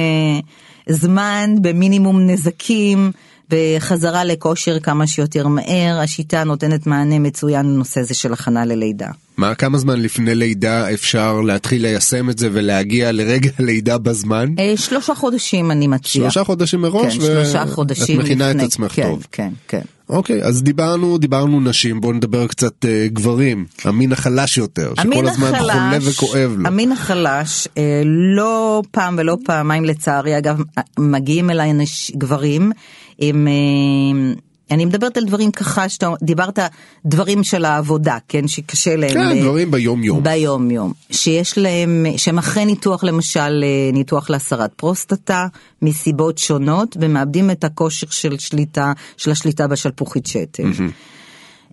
זמן, 0.90 1.56
במינימום 1.62 2.30
נזקים. 2.30 3.12
וחזרה 3.52 4.24
לכושר 4.24 4.80
כמה 4.80 5.08
שיותר 5.08 5.48
מהר, 5.48 6.00
השיטה 6.04 6.44
נותנת 6.44 6.88
מענה 6.88 7.20
מצוין 7.20 7.66
לנושא 7.66 8.00
הזה 8.00 8.14
של 8.14 8.34
הכנה 8.34 8.66
ללידה. 8.66 9.08
מה, 9.38 9.56
כמה 9.56 9.78
זמן 9.78 10.02
לפני 10.02 10.36
לידה 10.36 10.94
אפשר 10.94 11.42
להתחיל 11.42 11.82
ליישם 11.82 12.30
את 12.30 12.38
זה 12.38 12.50
ולהגיע 12.52 13.12
לרגע 13.12 13.50
הלידה 13.60 13.98
בזמן? 13.98 14.56
אה, 14.60 14.74
שלושה 14.78 15.16
חודשים 15.16 15.72
אני 15.72 15.88
מציעה. 15.88 16.24
שלושה 16.24 16.44
חודשים 16.44 16.82
מראש? 16.82 17.18
כן, 17.18 17.26
שלושה 17.26 17.66
חודשים 17.66 18.20
את 18.20 18.26
מכינה 18.26 18.50
לפני. 18.50 18.64
את 18.64 18.68
עצמך 18.68 18.92
כן, 18.92 19.04
טוב. 19.04 19.28
כן, 19.32 19.50
כן. 19.68 19.82
אוקיי, 20.10 20.44
אז 20.44 20.64
דיברנו, 20.64 21.18
דיברנו 21.18 21.60
נשים, 21.60 22.02
בואו 22.02 22.14
נדבר 22.14 22.48
קצת 22.48 22.86
אה, 22.86 23.08
גברים, 23.14 23.66
המין 23.84 24.12
החלש 24.12 24.58
יותר, 24.58 24.94
שכל 25.00 25.28
הזמן 25.28 25.52
חולה 25.60 25.74
החלש- 25.98 26.04
וכואב 26.10 26.56
לו. 26.58 26.68
המין 26.68 26.92
החלש, 26.92 27.68
אה, 27.78 28.02
לא 28.36 28.82
פעם 28.92 29.16
ולא 29.20 29.38
פעמיים 29.46 29.86
לצערי, 29.86 30.38
אגב, 30.38 30.58
מגיעים 31.00 31.50
אליי 31.50 31.72
אנש, 31.72 32.12
גברים 32.18 32.72
עם... 33.18 33.48
אה, 33.48 34.34
אני 34.72 34.86
מדברת 34.86 35.18
על 35.18 35.26
דברים 35.26 35.52
ככה 35.52 35.90
שאתה 35.90 36.10
דיברת 36.22 36.60
דברים 37.06 37.44
של 37.44 37.66
העבודה 37.66 38.18
כן 38.28 38.48
שקשה 38.48 38.96
להם 38.96 39.10
כן, 39.14 39.38
ל- 39.38 39.42
דברים 39.42 39.72
ביום 39.72 40.04
יום. 40.04 40.24
ביום 40.24 40.72
יום 40.72 40.94
שיש 41.12 41.58
להם 41.58 42.06
שהם 42.18 42.38
אחרי 42.38 42.66
ניתוח 42.66 43.04
למשל 43.04 43.40
אה, 43.64 43.92
ניתוח 43.94 44.30
להסרת 44.30 44.74
פרוסטטה 44.76 45.48
מסיבות 45.82 46.38
שונות 46.38 46.98
ומאבדים 47.00 47.52
את 47.52 47.64
הכושר 47.64 48.08
של 48.10 48.38
שליטה 48.40 48.94
של 49.18 49.32
השליטה 49.32 49.68
בשלפוחית 49.68 50.28
שתן. 50.28 50.72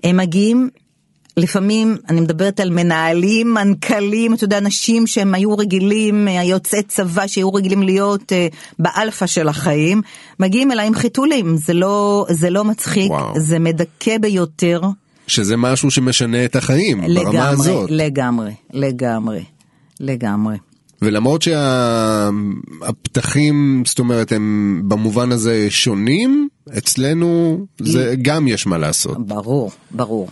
הם 0.04 0.16
מגיעים 0.16 0.68
לפעמים 1.36 1.96
אני 2.08 2.20
מדברת 2.20 2.60
על 2.60 2.70
מנהלים, 2.70 3.54
מנכ"לים, 3.54 4.34
אתה 4.34 4.44
יודע, 4.44 4.58
אנשים 4.58 5.06
שהם 5.06 5.34
היו 5.34 5.58
רגילים, 5.58 6.28
יוצאי 6.28 6.82
צבא 6.82 7.26
שהיו 7.26 7.54
רגילים 7.54 7.82
להיות 7.82 8.32
אה, 8.32 8.46
באלפא 8.78 9.26
של 9.26 9.48
החיים, 9.48 10.02
מגיעים 10.40 10.72
אליי 10.72 10.86
עם 10.86 10.94
חיתולים, 10.94 11.56
זה 11.56 11.74
לא, 11.74 12.26
זה 12.30 12.50
לא 12.50 12.64
מצחיק, 12.64 13.10
וואו. 13.10 13.40
זה 13.40 13.58
מדכא 13.58 14.18
ביותר. 14.18 14.80
שזה 15.26 15.56
משהו 15.56 15.90
שמשנה 15.90 16.44
את 16.44 16.56
החיים, 16.56 17.00
ברמה 17.00 17.20
לגמרי, 17.20 17.40
הזאת. 17.48 17.90
לגמרי, 17.90 18.52
לגמרי, 18.72 19.44
לגמרי. 20.00 20.56
ולמרות 21.02 21.42
שהפתחים, 22.82 23.82
זאת 23.86 23.98
אומרת, 23.98 24.32
הם 24.32 24.82
במובן 24.88 25.32
הזה 25.32 25.66
שונים, 25.70 26.48
אצלנו 26.78 27.58
זה 27.80 28.14
גם 28.22 28.48
יש 28.48 28.66
מה 28.66 28.78
לעשות. 28.78 29.26
ברור, 29.26 29.70
ברור. 29.90 30.28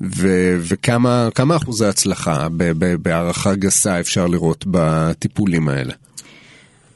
ו- 0.00 0.56
וכמה 0.60 1.28
כמה 1.34 1.56
אחוזי 1.56 1.86
הצלחה 1.86 2.48
ב- 2.56 2.72
ב- 2.78 2.94
בהערכה 2.94 3.54
גסה 3.54 4.00
אפשר 4.00 4.26
לראות 4.26 4.64
בטיפולים 4.66 5.68
האלה? 5.68 5.92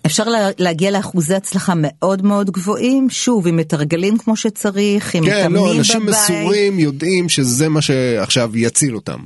אפשר 0.07 0.25
לה, 0.25 0.49
להגיע 0.59 0.91
לאחוזי 0.91 1.35
הצלחה 1.35 1.73
מאוד 1.77 2.23
מאוד 2.25 2.51
גבוהים, 2.51 3.11
שוב, 3.11 3.47
אם 3.47 3.57
מתרגלים 3.57 4.19
כמו 4.19 4.37
שצריך, 4.37 5.17
אם 5.17 5.25
כן, 5.25 5.39
מתאמנים 5.39 5.65
לא, 5.65 5.73
אנשים 5.73 6.07
בבית. 6.07 6.15
מסורים 6.31 6.79
יודעים 6.79 7.29
שזה 7.29 7.69
מה 7.69 7.81
שעכשיו 7.81 8.51
יציל 8.57 8.95
אותם. 8.95 9.19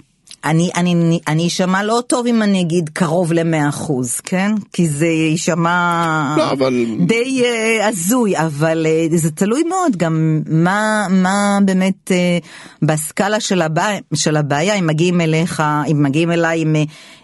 אני, 0.47 0.71
אני, 0.77 1.21
אני 1.29 1.47
אשמע 1.47 1.83
לא 1.83 2.03
טוב 2.07 2.27
אם 2.27 2.43
אני 2.43 2.61
אגיד 2.61 2.91
קרוב 2.93 3.33
ל-100 3.33 3.69
אחוז, 3.69 4.21
כן? 4.21 4.53
כי 4.73 4.89
זה 4.89 5.07
יישמע 5.07 6.35
לא, 6.39 6.53
אבל- 6.53 6.87
די 7.07 7.43
אה, 7.45 7.89
הזוי, 7.89 8.39
אבל 8.39 8.87
אה, 8.87 9.07
זה 9.17 9.31
תלוי 9.31 9.63
מאוד 9.63 9.97
גם 9.97 10.41
מה, 10.47 11.07
מה 11.11 11.59
באמת 11.65 12.13
אה, 12.13 12.39
בסקאלה 12.83 13.41
של, 13.41 13.63
הבע... 13.63 13.87
של 14.15 14.37
הבעיה, 14.37 14.75
אם 14.75 14.87
מגיעים 14.87 15.21
אליך, 15.21 15.63
אם 15.91 16.03
מגיעים 16.03 16.33
אליי 16.33 16.61
עם 16.61 16.77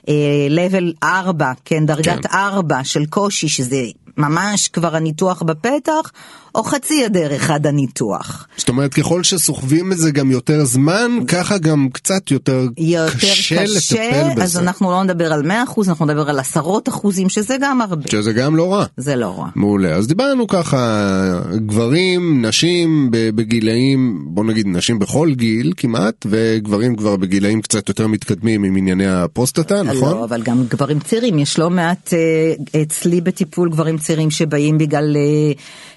אה, 0.08 0.14
level 0.50 1.04
4, 1.04 1.52
כן, 1.64 1.86
דרגת 1.86 2.26
כן. 2.26 2.36
4 2.38 2.84
של 2.84 3.06
קושי, 3.06 3.48
שזה 3.48 3.82
ממש 4.16 4.68
כבר 4.68 4.96
הניתוח 4.96 5.42
בפתח, 5.42 6.10
או 6.54 6.62
חצי 6.62 7.04
הדרך 7.04 7.50
עד 7.50 7.66
הניתוח. 7.66 8.46
זאת 8.56 8.68
אומרת, 8.68 8.94
ככל 8.94 9.22
שסוחבים 9.22 9.92
את 9.92 9.98
זה 9.98 10.10
גם 10.10 10.30
יותר 10.30 10.64
זמן, 10.64 11.10
ככה 11.28 11.58
גם 11.58 11.88
קצת 11.92 12.30
יותר, 12.30 12.68
יותר 12.78 13.14
קשה, 13.14 13.62
קשה, 13.64 13.64
לטפל 13.64 14.28
בזה. 14.32 14.42
אז 14.42 14.58
אנחנו 14.58 14.90
לא 14.90 15.02
נדבר 15.04 15.32
על 15.32 15.42
100 15.42 15.62
אחוז, 15.62 15.88
אנחנו 15.88 16.06
נדבר 16.06 16.30
על 16.30 16.38
עשרות 16.38 16.88
אחוזים, 16.88 17.28
שזה 17.28 17.56
גם 17.60 17.80
הרבה. 17.80 18.10
שזה 18.10 18.32
גם 18.32 18.56
לא 18.56 18.72
רע. 18.72 18.84
זה 18.96 19.16
לא 19.16 19.34
רע. 19.38 19.48
מעולה. 19.54 19.94
אז 19.94 20.06
דיברנו 20.06 20.46
ככה, 20.46 21.40
גברים, 21.56 22.46
נשים 22.46 23.08
בגילאים, 23.10 24.24
בוא 24.26 24.44
נגיד 24.44 24.66
נשים 24.66 24.98
בכל 24.98 25.30
גיל 25.34 25.72
כמעט, 25.76 26.26
וגברים 26.30 26.96
כבר 26.96 27.16
בגילאים 27.16 27.62
קצת 27.62 27.88
יותר 27.88 28.06
מתקדמים 28.06 28.64
עם 28.64 28.76
ענייני 28.76 29.06
הפרוסטטה, 29.06 29.82
נכון? 29.82 30.14
לא, 30.14 30.24
אבל 30.24 30.42
גם 30.42 30.64
גברים 30.68 31.00
צעירים, 31.00 31.38
יש 31.38 31.58
לא 31.58 31.70
מעט 31.70 32.14
אה, 32.14 32.82
אצלי 32.82 33.20
בטיפול 33.20 33.70
גברים 33.70 33.98
צעירים 33.98 34.30
שבאים 34.30 34.78
בגלל 34.78 35.16
אה, 35.16 35.52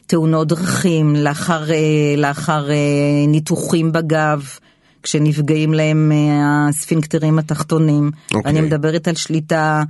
תאונות 0.07 0.47
דרכים, 0.47 1.15
לאחר, 1.15 1.71
אה, 1.71 2.15
לאחר 2.17 2.71
אה, 2.71 2.75
ניתוחים 3.27 3.91
בגב. 3.91 4.49
כשנפגעים 5.03 5.73
להם 5.73 6.11
אה, 6.11 6.67
הספינקטרים 6.69 7.39
התחתונים. 7.39 8.11
אוקיי. 8.33 8.51
אני 8.51 8.61
מדברת 8.61 9.07
על 9.07 9.15
שליטה 9.15 9.83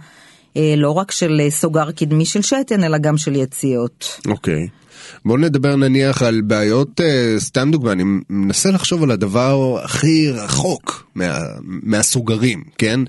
לא 0.78 0.92
רק 0.92 1.12
של 1.12 1.42
סוגר 1.50 1.92
קדמי 1.92 2.26
של 2.26 2.42
שתן, 2.42 2.84
אלא 2.84 2.98
גם 2.98 3.18
של 3.18 3.36
יציאות. 3.36 4.20
אוקיי. 4.28 4.68
בוא 5.26 5.38
נדבר 5.38 5.76
נניח 5.76 6.22
על 6.22 6.42
בעיות, 6.42 7.02
סתם 7.38 7.72
דוגמא, 7.72 7.92
אני 7.92 8.04
מנסה 8.30 8.72
לחשוב 8.72 9.04
על 9.04 9.12
הדבר 9.12 9.80
הכי 9.84 10.32
רחוק 10.32 11.08
מה, 11.16 11.38
מהסוגרים, 11.62 12.64
כן? 12.78 13.00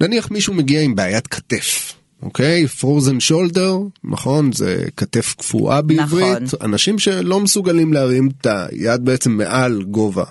נניח 0.00 0.30
מישהו 0.30 0.54
מגיע 0.54 0.80
עם 0.80 0.94
בעיית 0.94 1.26
כתף, 1.26 1.92
אוקיי? 2.22 2.68
frozen 2.68 3.20
shoulder, 3.20 3.78
נכון? 4.04 4.52
זה 4.52 4.84
כתף 4.96 5.34
קפואה 5.38 5.82
בעברית. 5.82 6.42
נכון. 6.42 6.58
אנשים 6.62 6.98
שלא 6.98 7.40
מסוגלים 7.40 7.92
להרים 7.92 8.28
את 8.40 8.46
היד 8.46 9.04
בעצם 9.04 9.32
מעל 9.32 9.82
גובה 9.82 10.24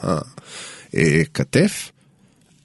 הכתף. 0.94 1.92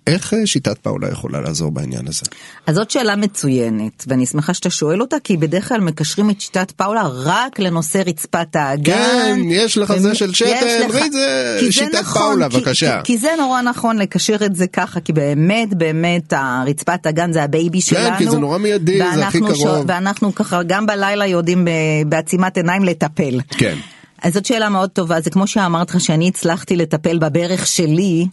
איך 0.08 0.34
אה, 0.34 0.46
שיטת 0.46 0.78
פאולה 0.78 1.08
יכולה 1.10 1.40
לעזור 1.40 1.70
בעניין 1.70 2.08
הזה? 2.08 2.22
אז 2.66 2.74
זאת 2.74 2.90
שאלה 2.90 3.16
מצוינת, 3.16 4.04
ואני 4.06 4.26
שמחה 4.26 4.54
שאתה 4.54 4.70
שואל 4.70 5.00
אותה, 5.00 5.16
כי 5.24 5.36
בדרך 5.36 5.68
כלל 5.68 5.80
מקשרים 5.80 6.30
את 6.30 6.40
שיטת 6.40 6.70
פאולה 6.70 7.02
רק 7.24 7.58
לנושא 7.58 8.02
רצפת 8.06 8.56
האגן. 8.56 8.94
כן, 8.94 9.40
יש 9.50 9.78
לך 9.78 9.94
זה 9.96 10.14
של 10.14 10.34
שתן, 10.34 10.48
לך- 10.88 11.04
זה 11.12 11.72
שיטת 11.72 11.94
נכון, 11.94 12.22
פאולה, 12.22 12.48
כי- 12.50 12.56
בבקשה. 12.56 13.00
כי, 13.04 13.12
כי 13.12 13.18
זה 13.18 13.28
נורא 13.38 13.62
נכון 13.62 13.98
לקשר 13.98 14.36
את 14.44 14.56
זה 14.56 14.66
ככה, 14.66 15.00
כי 15.00 15.12
באמת, 15.12 15.74
באמת, 15.74 16.32
הרצפת 16.36 17.06
האגן 17.06 17.32
זה 17.32 17.42
ה 17.42 17.50
baby 17.50 17.80
שלנו. 17.80 18.08
כן, 18.10 18.18
כי 18.18 18.30
זה 18.30 18.38
נורא 18.38 18.58
מיידי, 18.58 18.98
זה 19.14 19.26
הכי 19.26 19.40
קרוב. 19.40 19.84
ואנחנו 19.88 20.34
ככה 20.34 20.62
גם 20.62 20.86
בלילה 20.86 21.26
יודעים 21.26 21.64
ב- 21.64 21.70
בעצימת 22.08 22.56
עיניים 22.56 22.84
לטפל. 22.84 23.40
כן. 23.50 23.76
אז 24.22 24.34
זאת 24.34 24.44
שאלה 24.46 24.68
מאוד 24.68 24.90
טובה, 24.90 25.20
זה 25.20 25.30
כמו 25.30 25.46
שאמרת 25.46 25.90
לך 25.94 26.00
שאני 26.00 26.28
הצלחתי 26.28 26.76
לטפל 26.76 27.18
בברך 27.18 27.66
שלי. 27.66 28.26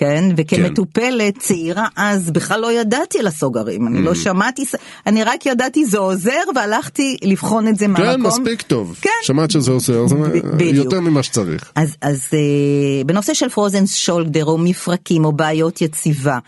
כן, 0.00 0.24
וכמטופלת 0.36 1.38
צעירה 1.38 1.86
אז 1.96 2.30
בכלל 2.30 2.60
לא 2.60 2.72
ידעתי 2.72 3.18
על 3.18 3.26
הסוגרים, 3.26 3.86
אני 3.86 3.98
Mm. 3.98 4.02
לא 4.02 4.14
שמעתי, 4.14 4.64
אני 5.06 5.24
רק 5.24 5.46
ידעתי 5.46 5.84
זה 5.84 5.98
עוזר 5.98 6.30
והלכתי 6.54 7.16
לבחון 7.22 7.68
את 7.68 7.76
זה 7.78 7.84
כן, 7.84 7.90
מהמקום. 7.92 8.26
מספיק 8.26 8.62
טוב. 8.62 8.98
כן. 9.00 9.10
שמעת 9.22 9.50
שזה 9.50 9.70
עושה, 9.70 10.06
זה 10.08 10.14
בדיוק. 10.56 10.84
יותר 10.84 11.00
ממה 11.00 11.22
שצריך. 11.22 11.72
אז, 11.74 11.96
אז 12.02 12.26
אה, 12.32 12.38
בנושא 13.06 13.34
של 13.34 13.48
פרוזן 13.48 13.86
שולדר 13.86 14.44
או 14.44 14.58
מפרקים 14.58 15.24
או 15.24 15.32
בעיות 15.32 15.80
יציבה, 15.82 16.38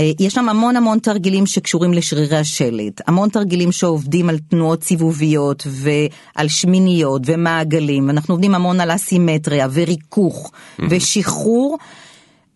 אה, 0.00 0.10
יש 0.20 0.34
שם 0.34 0.48
המון 0.48 0.76
המון 0.76 0.98
תרגילים 0.98 1.46
שקשורים 1.46 1.92
לשרירי 1.92 2.36
השלד, 2.36 2.92
המון 3.06 3.28
תרגילים 3.28 3.72
שעובדים 3.72 4.28
על 4.28 4.38
תנועות 4.38 4.84
סיבוביות 4.84 5.66
ועל 5.66 6.48
שמיניות 6.48 7.22
ומעגלים, 7.24 8.06
ואנחנו 8.06 8.34
עובדים 8.34 8.54
המון 8.54 8.80
על 8.80 8.90
אסימטריה 8.90 9.68
וריכוך 9.72 10.50
ושחרור. 10.90 11.78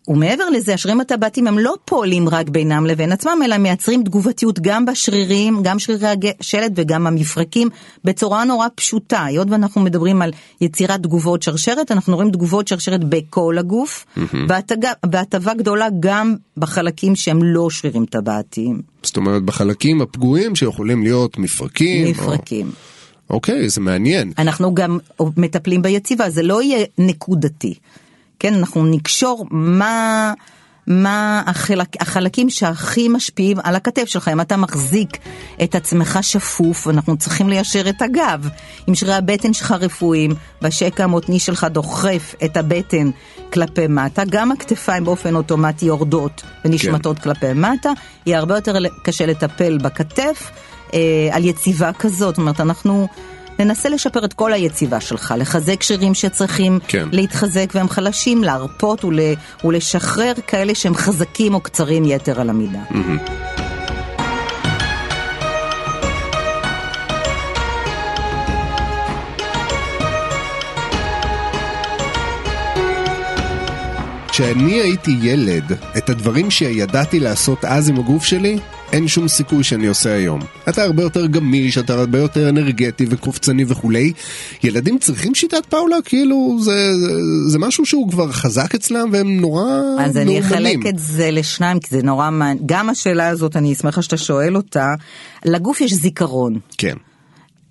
ומעבר 0.07 0.49
לזה, 0.49 0.73
השרירים 0.73 1.01
הטבעתיים 1.01 1.47
הם 1.47 1.59
לא 1.59 1.73
פועלים 1.85 2.29
רק 2.29 2.49
בינם 2.49 2.85
לבין 2.85 3.11
עצמם, 3.11 3.39
אלא 3.45 3.57
מייצרים 3.57 4.03
תגובתיות 4.03 4.59
גם 4.59 4.85
בשרירים, 4.85 5.59
גם 5.63 5.79
שרירי 5.79 6.07
השלד 6.39 6.73
וגם 6.75 7.07
המפרקים, 7.07 7.69
בצורה 8.03 8.43
נורא 8.43 8.67
פשוטה. 8.75 9.23
היות 9.23 9.47
ואנחנו 9.51 9.81
מדברים 9.81 10.21
על 10.21 10.31
יצירת 10.61 11.03
תגובות 11.03 11.43
שרשרת, 11.43 11.91
אנחנו 11.91 12.15
רואים 12.15 12.31
תגובות 12.31 12.67
שרשרת 12.67 13.03
בכל 13.03 13.57
הגוף, 13.57 14.05
והטבה 15.11 15.53
גדולה 15.53 15.87
גם 15.99 16.35
בחלקים 16.57 17.15
שהם 17.15 17.43
לא 17.43 17.69
שרירים 17.69 18.05
טבעתיים. 18.05 18.81
זאת 19.03 19.17
אומרת, 19.17 19.43
בחלקים 19.43 20.01
הפגועים 20.01 20.55
שיכולים 20.55 21.03
להיות 21.03 21.37
מפרקים. 21.37 22.05
או- 22.05 22.11
מפרקים. 22.11 22.71
אוקיי, 23.29 23.69
זה 23.69 23.81
מעניין. 23.81 24.31
אנחנו 24.37 24.75
גם 24.75 24.97
מטפלים 25.37 25.81
ביציבה, 25.81 26.29
זה 26.29 26.43
לא 26.43 26.61
יהיה 26.61 26.85
נקודתי. 26.97 27.73
כן, 28.45 28.53
אנחנו 28.53 28.85
נקשור 28.85 29.45
מה, 29.51 30.33
מה 30.87 31.43
החלק, 31.45 32.01
החלקים 32.01 32.49
שהכי 32.49 33.07
משפיעים 33.07 33.57
על 33.63 33.75
הכתף 33.75 34.05
שלך. 34.05 34.27
אם 34.27 34.41
אתה 34.41 34.57
מחזיק 34.57 35.17
את 35.63 35.75
עצמך 35.75 36.19
שפוף, 36.21 36.87
אנחנו 36.87 37.17
צריכים 37.17 37.49
ליישר 37.49 37.89
את 37.89 38.01
הגב. 38.01 38.49
אם 38.89 38.95
שרירי 38.95 39.15
הבטן 39.15 39.53
שלך 39.53 39.71
רפואיים 39.71 40.31
והשקע 40.61 41.03
המותני 41.03 41.39
שלך 41.39 41.63
דוחף 41.63 42.35
את 42.45 42.57
הבטן 42.57 43.09
כלפי 43.53 43.87
מטה, 43.87 44.23
גם 44.29 44.51
הכתפיים 44.51 45.03
באופן 45.03 45.35
אוטומטי 45.35 45.85
יורדות 45.85 46.43
ונשמטות 46.65 47.19
כן. 47.19 47.23
כלפי 47.23 47.53
מטה, 47.53 47.91
יהיה 48.25 48.39
הרבה 48.39 48.55
יותר 48.55 48.73
קשה 49.03 49.25
לטפל 49.25 49.77
בכתף 49.77 50.51
אה, 50.93 50.99
על 51.31 51.45
יציבה 51.45 51.93
כזאת. 51.93 52.19
זאת 52.19 52.37
אומרת, 52.37 52.59
אנחנו... 52.59 53.07
ננסה 53.59 53.89
לשפר 53.89 54.25
את 54.25 54.33
כל 54.33 54.53
היציבה 54.53 54.99
שלך, 55.01 55.33
לחזק 55.37 55.83
שרירים 55.83 56.13
שצריכים 56.13 56.79
כן. 56.87 57.07
להתחזק 57.11 57.71
והם 57.75 57.89
חלשים, 57.89 58.43
להרפות 58.43 59.05
ול, 59.05 59.19
ולשחרר 59.63 60.33
כאלה 60.47 60.75
שהם 60.75 60.95
חזקים 60.95 61.53
או 61.53 61.61
קצרים 61.61 62.05
יתר 62.05 62.41
על 62.41 62.49
המידה. 62.49 62.79
כשאני 74.35 74.73
הייתי 74.73 75.17
ילד, 75.21 75.63
את 75.97 76.09
הדברים 76.09 76.51
שידעתי 76.51 77.19
לעשות 77.19 77.65
אז 77.65 77.89
עם 77.89 77.99
הגוף 77.99 78.23
שלי, 78.23 78.57
אין 78.91 79.07
שום 79.07 79.27
סיכוי 79.27 79.63
שאני 79.63 79.87
עושה 79.87 80.13
היום. 80.13 80.39
אתה 80.69 80.83
הרבה 80.83 81.03
יותר 81.03 81.25
גמיש, 81.25 81.77
אתה 81.77 81.93
הרבה 81.93 82.19
יותר 82.19 82.49
אנרגטי 82.49 83.05
וקופצני 83.09 83.65
וכולי. 83.67 84.11
ילדים 84.63 84.97
צריכים 84.99 85.35
שיטת 85.35 85.65
פאולה? 85.65 85.97
כאילו, 86.05 86.57
זה, 86.61 86.97
זה, 86.97 87.13
זה 87.47 87.59
משהו 87.59 87.85
שהוא 87.85 88.09
כבר 88.09 88.31
חזק 88.31 88.75
אצלם 88.75 89.09
והם 89.11 89.39
נורא 89.39 89.63
אז 89.99 90.17
אני 90.17 90.39
מאורגנים. 90.39 90.79
אחלק 90.81 90.93
את 90.93 90.99
זה 90.99 91.31
לשניים, 91.31 91.79
כי 91.79 91.87
זה 91.89 92.03
נורא 92.03 92.29
מעניין. 92.29 92.63
גם 92.65 92.89
השאלה 92.89 93.27
הזאת, 93.27 93.55
אני 93.55 93.75
שמחה 93.75 94.01
שאתה 94.01 94.17
שואל 94.17 94.55
אותה. 94.55 94.93
לגוף 95.45 95.81
יש 95.81 95.93
זיכרון. 95.93 96.59
כן. 96.77 96.95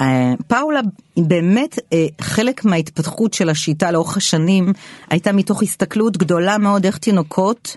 אה, 0.00 0.32
פאולה 0.46 0.80
באמת 1.16 1.78
אה, 1.92 2.06
חלק 2.20 2.64
מההתפתחות 2.64 3.34
של 3.34 3.48
השיטה 3.48 3.90
לאורך 3.90 4.16
השנים 4.16 4.72
הייתה 5.10 5.32
מתוך 5.32 5.62
הסתכלות 5.62 6.16
גדולה 6.16 6.58
מאוד 6.58 6.86
איך 6.86 6.98
תינוקות 6.98 7.76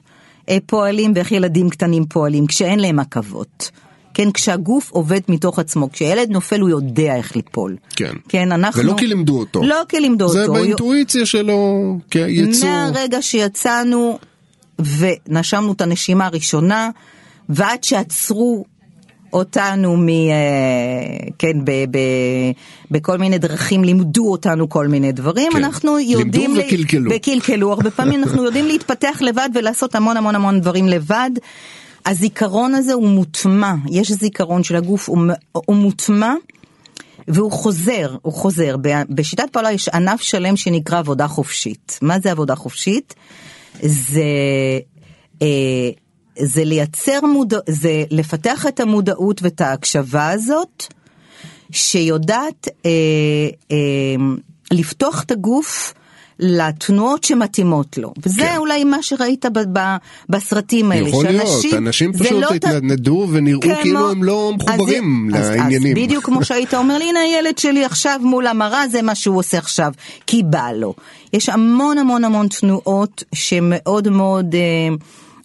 אה, 0.49 0.57
פועלים 0.65 1.11
ואיך 1.15 1.31
ילדים 1.31 1.69
קטנים 1.69 2.05
פועלים 2.05 2.47
כשאין 2.47 2.79
להם 2.79 2.99
עכבות. 2.99 3.71
כן, 4.13 4.31
כשהגוף 4.31 4.91
עובד 4.91 5.19
מתוך 5.29 5.59
עצמו, 5.59 5.91
כשילד 5.91 6.29
נופל 6.29 6.59
הוא 6.59 6.69
יודע 6.69 7.15
איך 7.15 7.35
ליפול. 7.35 7.75
כן. 7.95 8.13
כן, 8.29 8.51
אנחנו... 8.51 8.81
ולא 8.81 8.93
כי 8.97 9.07
לימדו 9.07 9.39
אותו. 9.39 9.63
לא 9.63 9.81
כי 9.89 9.99
לימדו 9.99 10.29
זה 10.29 10.41
אותו. 10.41 10.53
באינטואיציה 10.53 11.25
שלו 11.25 11.97
כיצור. 12.11 12.69
מהרגע 12.69 13.21
שיצאנו 13.21 14.19
ונשמנו 14.79 15.71
את 15.71 15.81
הנשימה 15.81 16.25
הראשונה, 16.25 16.89
ועד 17.49 17.83
שעצרו 17.83 18.65
אותנו 19.33 19.97
מ... 19.97 20.09
אה, 20.09 21.27
כן, 21.39 21.65
ב, 21.65 21.71
ב, 21.71 21.97
בכל 22.91 23.17
מיני 23.17 23.37
דרכים, 23.37 23.83
לימדו 23.83 24.31
אותנו 24.31 24.69
כל 24.69 24.87
מיני 24.87 25.11
דברים, 25.11 25.51
כן. 25.51 25.57
אנחנו 25.57 25.97
לימדו 25.97 26.19
יודעים... 26.19 26.55
ל- 26.55 26.59
וקלקלו. 26.59 27.11
וקלקלו, 27.15 27.71
הרבה 27.73 27.91
פעמים 27.91 28.23
אנחנו 28.23 28.43
יודעים 28.43 28.65
להתפתח 28.71 29.17
לבד 29.21 29.49
ולעשות 29.53 29.95
המון 29.95 30.17
המון 30.17 30.35
המון 30.35 30.59
דברים 30.59 30.87
לבד. 30.87 31.31
הזיכרון 32.05 32.75
הזה 32.75 32.93
הוא 32.93 33.07
מוטמע, 33.07 33.73
יש 33.91 34.11
זיכרון 34.11 34.63
של 34.63 34.75
הגוף, 34.75 35.09
הוא, 35.09 35.17
הוא 35.51 35.75
מוטמע. 35.75 36.33
והוא 37.27 37.51
חוזר, 37.51 38.15
הוא 38.21 38.33
חוזר. 38.33 38.75
בשיטת 39.09 39.49
פעולה 39.51 39.71
יש 39.71 39.89
ענף 39.89 40.21
שלם 40.21 40.55
שנקרא 40.55 40.99
עבודה 40.99 41.27
חופשית. 41.27 41.99
מה 42.01 42.19
זה 42.19 42.31
עבודה 42.31 42.55
חופשית? 42.55 43.15
זה, 43.81 44.23
אה, 45.41 45.89
זה 46.43 46.63
לייצר 46.63 47.19
מודע... 47.33 47.57
זה 47.69 48.03
לפתח 48.11 48.65
את 48.67 48.79
המודעות 48.79 49.41
ואת 49.43 49.61
ההקשבה 49.61 50.29
הזאת, 50.29 50.83
שיודעת 51.71 52.67
אה, 52.85 52.91
אה, 53.71 53.77
לפתוח 54.71 55.23
את 55.23 55.31
הגוף. 55.31 55.93
לתנועות 56.39 57.23
שמתאימות 57.23 57.97
לו, 57.97 58.13
וזה 58.25 58.41
כן. 58.41 58.53
אולי 58.57 58.83
מה 58.83 59.03
שראית 59.03 59.45
ב- 59.45 59.79
ב- 59.79 59.95
בסרטים 60.29 60.91
האלה, 60.91 61.09
יכול 61.09 61.25
להיות, 61.25 61.47
שאנשים- 61.47 61.77
אנשים 61.77 62.13
זה 62.13 62.23
פשוט 62.23 62.41
לא 62.41 62.47
ת- 62.49 62.51
התנדנדו 62.51 63.27
ונראו 63.31 63.61
כמו- 63.61 63.75
כאילו 63.81 64.11
הם 64.11 64.23
לא 64.23 64.51
מחוברים 64.57 65.29
אז- 65.35 65.41
אז- 65.41 65.49
לעניינים. 65.49 65.97
אז 65.97 66.03
בדיוק 66.03 66.25
כמו 66.25 66.43
שהיית 66.45 66.73
אומר 66.73 66.97
לי, 66.97 67.09
הנה 67.09 67.19
הילד 67.19 67.57
שלי 67.57 67.85
עכשיו 67.85 68.19
מול 68.23 68.47
המראה, 68.47 68.87
זה 68.87 69.01
מה 69.01 69.15
שהוא 69.15 69.37
עושה 69.39 69.57
עכשיו, 69.57 69.91
כי 70.27 70.43
בא 70.43 70.71
לו. 70.75 70.93
יש 71.33 71.49
המון 71.49 71.97
המון 71.97 72.23
המון 72.23 72.47
תנועות 72.47 73.23
שמאוד 73.35 74.09
מאוד... 74.09 74.55
אה, 74.55 74.95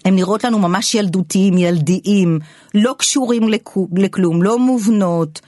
הם 0.04 0.16
נראות 0.16 0.44
לנו 0.44 0.58
ממש 0.58 0.94
ילדותיים, 0.94 1.58
ילדיים, 1.58 2.38
לא 2.74 2.94
קשורים 2.98 3.48
לכלום, 3.96 4.42
לא 4.42 4.58
מובנות. 4.58 5.40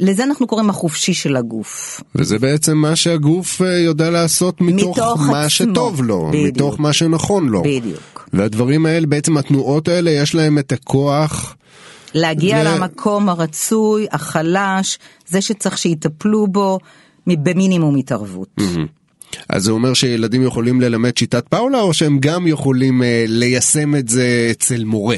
לזה 0.00 0.24
אנחנו 0.24 0.46
קוראים 0.46 0.70
החופשי 0.70 1.14
של 1.14 1.36
הגוף. 1.36 2.00
וזה 2.14 2.38
בעצם 2.38 2.76
מה 2.76 2.96
שהגוף 2.96 3.62
אה, 3.62 3.78
יודע 3.78 4.10
לעשות 4.10 4.60
מתוך, 4.60 4.98
מתוך 4.98 5.20
מה 5.20 5.40
עצמו. 5.40 5.48
שטוב 5.48 6.02
לו, 6.02 6.28
בדיוק. 6.28 6.56
מתוך 6.56 6.80
מה 6.80 6.92
שנכון 6.92 7.48
לו. 7.48 7.62
בדיוק. 7.62 8.28
והדברים 8.32 8.86
האלה, 8.86 9.06
בעצם 9.06 9.36
התנועות 9.36 9.88
האלה, 9.88 10.10
יש 10.10 10.34
להם 10.34 10.58
את 10.58 10.72
הכוח. 10.72 11.56
להגיע 12.14 12.56
ו- 12.56 12.64
למקום 12.64 13.28
הרצוי, 13.28 14.06
החלש, 14.12 14.98
זה 15.26 15.40
שצריך 15.40 15.78
שיטפלו 15.78 16.46
בו 16.46 16.78
במינימום 17.26 17.96
התערבות. 17.96 18.48
אז 19.48 19.62
זה 19.62 19.70
אומר 19.70 19.94
שילדים 19.94 20.42
יכולים 20.46 20.80
ללמד 20.80 21.16
שיטת 21.16 21.46
פאולה, 21.48 21.80
או 21.80 21.94
שהם 21.94 22.18
גם 22.20 22.46
יכולים 22.46 23.02
אה, 23.02 23.24
ליישם 23.28 23.96
את 23.96 24.08
זה 24.08 24.48
אצל 24.50 24.84
מורה? 24.84 25.16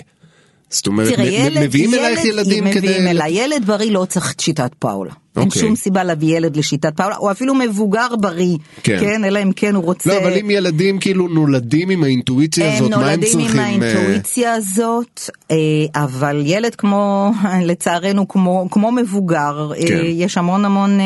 זאת 0.70 0.86
אומרת, 0.86 1.14
תראה, 1.14 1.26
ילד, 1.26 1.62
מביאים 1.62 1.90
ילד, 1.90 2.00
אלייך 2.00 2.24
ילדים 2.24 2.64
מביאים 2.64 2.80
כדי... 2.80 3.10
אליי, 3.10 3.32
ילד 3.32 3.64
בריא 3.66 3.90
לא 3.90 4.06
צריך 4.08 4.34
שיטת 4.40 4.70
פאולה. 4.78 5.12
אין 5.36 5.44
אוקיי. 5.46 5.62
שום 5.62 5.76
סיבה 5.76 6.04
להביא 6.04 6.36
ילד 6.36 6.56
לשיטת 6.56 6.96
פאולה, 6.96 7.16
או 7.16 7.30
אפילו 7.30 7.54
מבוגר 7.54 8.16
בריא, 8.20 8.56
כן. 8.82 8.96
כן, 9.00 9.24
אלא 9.24 9.42
אם 9.42 9.52
כן 9.56 9.74
הוא 9.74 9.84
רוצה... 9.84 10.10
לא, 10.10 10.18
אבל 10.22 10.38
אם 10.38 10.50
ילדים 10.50 10.98
כאילו 10.98 11.28
נולדים 11.28 11.90
עם 11.90 12.04
האינטואיציה 12.04 12.66
הם 12.68 12.74
הזאת, 12.76 12.90
מה 12.90 12.96
הם 12.96 13.02
נולדים 13.02 13.28
צריכים? 13.32 13.60
עם 13.60 13.82
אה, 13.82 13.88
האינטואיציה 13.92 14.54
הזאת, 14.54 15.20
אה, 15.50 15.56
אבל 15.94 16.42
ילד 16.44 16.74
כמו, 16.74 17.32
לצערנו, 17.68 18.28
כמו, 18.28 18.68
כמו 18.70 18.92
מבוגר, 18.92 19.70
אה, 19.76 19.86
כן. 19.88 20.00
יש 20.04 20.38
המון 20.38 20.64
המון 20.64 20.98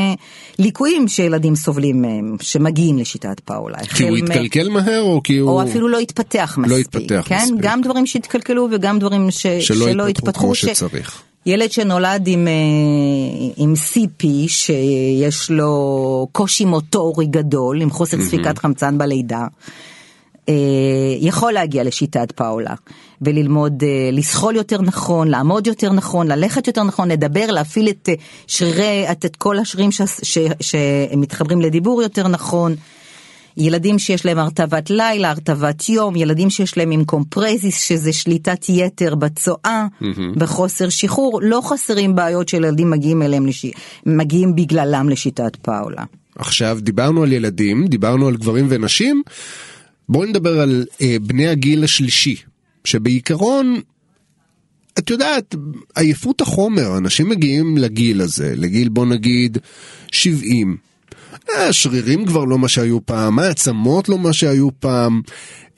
ליקויים 0.58 1.08
שילדים 1.08 1.56
סובלים 1.56 2.02
מהם, 2.02 2.36
שמגיעים 2.40 2.98
לשיטת 2.98 3.40
פאולה. 3.40 3.78
כי 3.78 4.02
הוא 4.08 4.18
מ- 4.18 4.24
התקלקל 4.24 4.68
מהר 4.68 5.00
או 5.00 5.20
כי 5.24 5.36
הוא... 5.38 5.50
או 5.50 5.62
אפילו 5.62 5.88
לא 5.88 5.98
התפתח 5.98 6.54
מספיק, 6.58 6.72
לא 6.72 6.78
התפתח 6.78 7.22
כן? 7.28 7.36
מספיק. 7.42 7.54
גם 7.60 7.80
דברים 7.82 8.06
שהתקלקלו 8.06 8.68
וגם 8.72 8.98
דברים 8.98 9.30
ש... 9.30 9.46
שלא 9.46 9.60
שלא 9.60 10.06
התפתחו 10.06 10.08
התפתחו. 10.08 10.44
כמו 10.44 10.54
ש- 10.54 10.64
שצריך. 10.66 11.22
ילד 11.46 11.72
שנולד 11.72 12.26
עם, 12.26 12.48
אה, 12.48 12.52
עם 13.56 13.74
CP, 13.92 14.26
שיש 14.48 15.50
לו 15.50 16.26
קושי 16.32 16.64
מוטורי 16.64 17.26
גדול, 17.26 17.82
עם 17.82 17.90
חוסר 17.90 18.20
ספיקת 18.20 18.58
חמצן 18.58 18.98
בלידה, 18.98 19.46
אה, 20.48 20.54
יכול 21.20 21.52
להגיע 21.52 21.84
לשיטת 21.84 22.32
פאולה 22.32 22.74
וללמוד 23.22 23.82
אה, 23.82 24.10
לסחול 24.12 24.56
יותר 24.56 24.82
נכון, 24.82 25.28
לעמוד 25.28 25.66
יותר 25.66 25.92
נכון, 25.92 26.28
ללכת 26.28 26.66
יותר 26.66 26.82
נכון, 26.82 27.10
לדבר, 27.10 27.46
להפעיל 27.46 27.88
את 27.88 28.08
שרירי, 28.46 29.10
את, 29.12 29.24
את 29.24 29.36
כל 29.36 29.58
השרירים 29.58 29.92
ש, 29.92 30.02
ש, 30.22 30.38
שמתחברים 30.60 31.60
לדיבור 31.60 32.02
יותר 32.02 32.28
נכון. 32.28 32.74
ילדים 33.58 33.98
שיש 33.98 34.26
להם 34.26 34.38
הרטבת 34.38 34.90
לילה, 34.90 35.30
הרטבת 35.30 35.88
יום, 35.88 36.16
ילדים 36.16 36.50
שיש 36.50 36.76
להם 36.76 36.90
עם 36.90 37.04
קומפרזיס, 37.04 37.80
שזה 37.80 38.12
שליטת 38.12 38.68
יתר 38.68 39.14
בצואה, 39.14 39.86
בחוסר 40.36 40.88
שחרור, 40.88 41.40
לא 41.42 41.60
חסרים 41.64 42.14
בעיות 42.14 42.48
שילדים 42.48 42.90
מגיעים 42.90 43.22
אליהם, 43.22 43.46
לש... 43.46 43.66
מגיעים 44.06 44.54
בגללם 44.54 45.08
לשיטת 45.08 45.56
פאולה. 45.56 46.04
עכשיו 46.38 46.78
דיברנו 46.80 47.22
על 47.22 47.32
ילדים, 47.32 47.86
דיברנו 47.86 48.28
על 48.28 48.36
גברים 48.36 48.66
ונשים, 48.68 49.22
בואי 50.08 50.28
נדבר 50.28 50.60
על 50.60 50.84
אה, 51.00 51.16
בני 51.22 51.48
הגיל 51.48 51.84
השלישי, 51.84 52.36
שבעיקרון, 52.84 53.80
את 54.98 55.10
יודעת, 55.10 55.54
עייפות 55.96 56.40
החומר, 56.40 56.98
אנשים 56.98 57.28
מגיעים 57.28 57.78
לגיל 57.78 58.20
הזה, 58.20 58.52
לגיל 58.56 58.88
בוא 58.88 59.06
נגיד 59.06 59.58
70. 60.12 60.76
אה, 61.50 61.68
השרירים 61.68 62.26
כבר 62.26 62.44
לא 62.44 62.58
מה 62.58 62.68
שהיו 62.68 63.06
פעם, 63.06 63.38
העצמות 63.38 64.08
לא 64.08 64.18
מה 64.18 64.32
שהיו 64.32 64.68
פעם. 64.80 65.20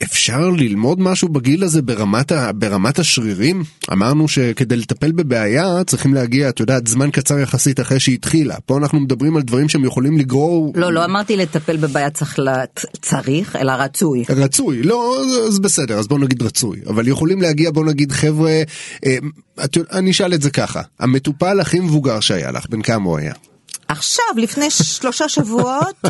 אפשר 0.03 0.49
ללמוד 0.49 0.99
משהו 0.99 1.29
בגיל 1.29 1.63
הזה 1.63 1.81
ברמת, 1.81 2.31
ה, 2.31 2.51
ברמת 2.51 2.99
השרירים? 2.99 3.63
אמרנו 3.91 4.27
שכדי 4.27 4.77
לטפל 4.77 5.11
בבעיה 5.11 5.83
צריכים 5.83 6.13
להגיע, 6.13 6.49
את 6.49 6.59
יודעת, 6.59 6.87
זמן 6.87 7.11
קצר 7.11 7.39
יחסית 7.39 7.79
אחרי 7.79 7.99
שהיא 7.99 8.15
התחילה. 8.15 8.55
פה 8.65 8.77
אנחנו 8.77 8.99
מדברים 8.99 9.35
על 9.35 9.41
דברים 9.41 9.69
שהם 9.69 9.85
יכולים 9.85 10.17
לגרור... 10.17 10.73
לא, 10.75 10.93
לא 10.93 11.05
אמרתי 11.05 11.37
לטפל 11.37 11.77
בבעיה 11.77 12.09
צריך, 12.09 12.39
לה... 12.39 12.63
צריך 13.01 13.55
אלא 13.55 13.71
רצוי. 13.71 14.23
רצוי, 14.29 14.83
לא, 14.83 15.21
אז 15.47 15.59
בסדר, 15.59 15.99
אז 15.99 16.07
בוא 16.07 16.19
נגיד 16.19 16.41
רצוי, 16.41 16.79
אבל 16.87 17.07
יכולים 17.07 17.41
להגיע, 17.41 17.71
בוא 17.71 17.85
נגיד 17.85 18.11
חבר'ה, 18.11 18.61
אה, 19.05 19.17
את, 19.63 19.77
אני 19.91 20.11
אשאל 20.11 20.33
את 20.33 20.41
זה 20.41 20.49
ככה, 20.49 20.81
המטופל 20.99 21.59
הכי 21.59 21.79
מבוגר 21.79 22.19
שהיה 22.19 22.51
לך, 22.51 22.65
בן 22.69 22.81
כמה 22.81 23.05
הוא 23.05 23.17
היה? 23.17 23.33
עכשיו, 23.91 24.25
לפני 24.37 24.69
שלושה 24.71 25.29
שבועות, 25.29 25.95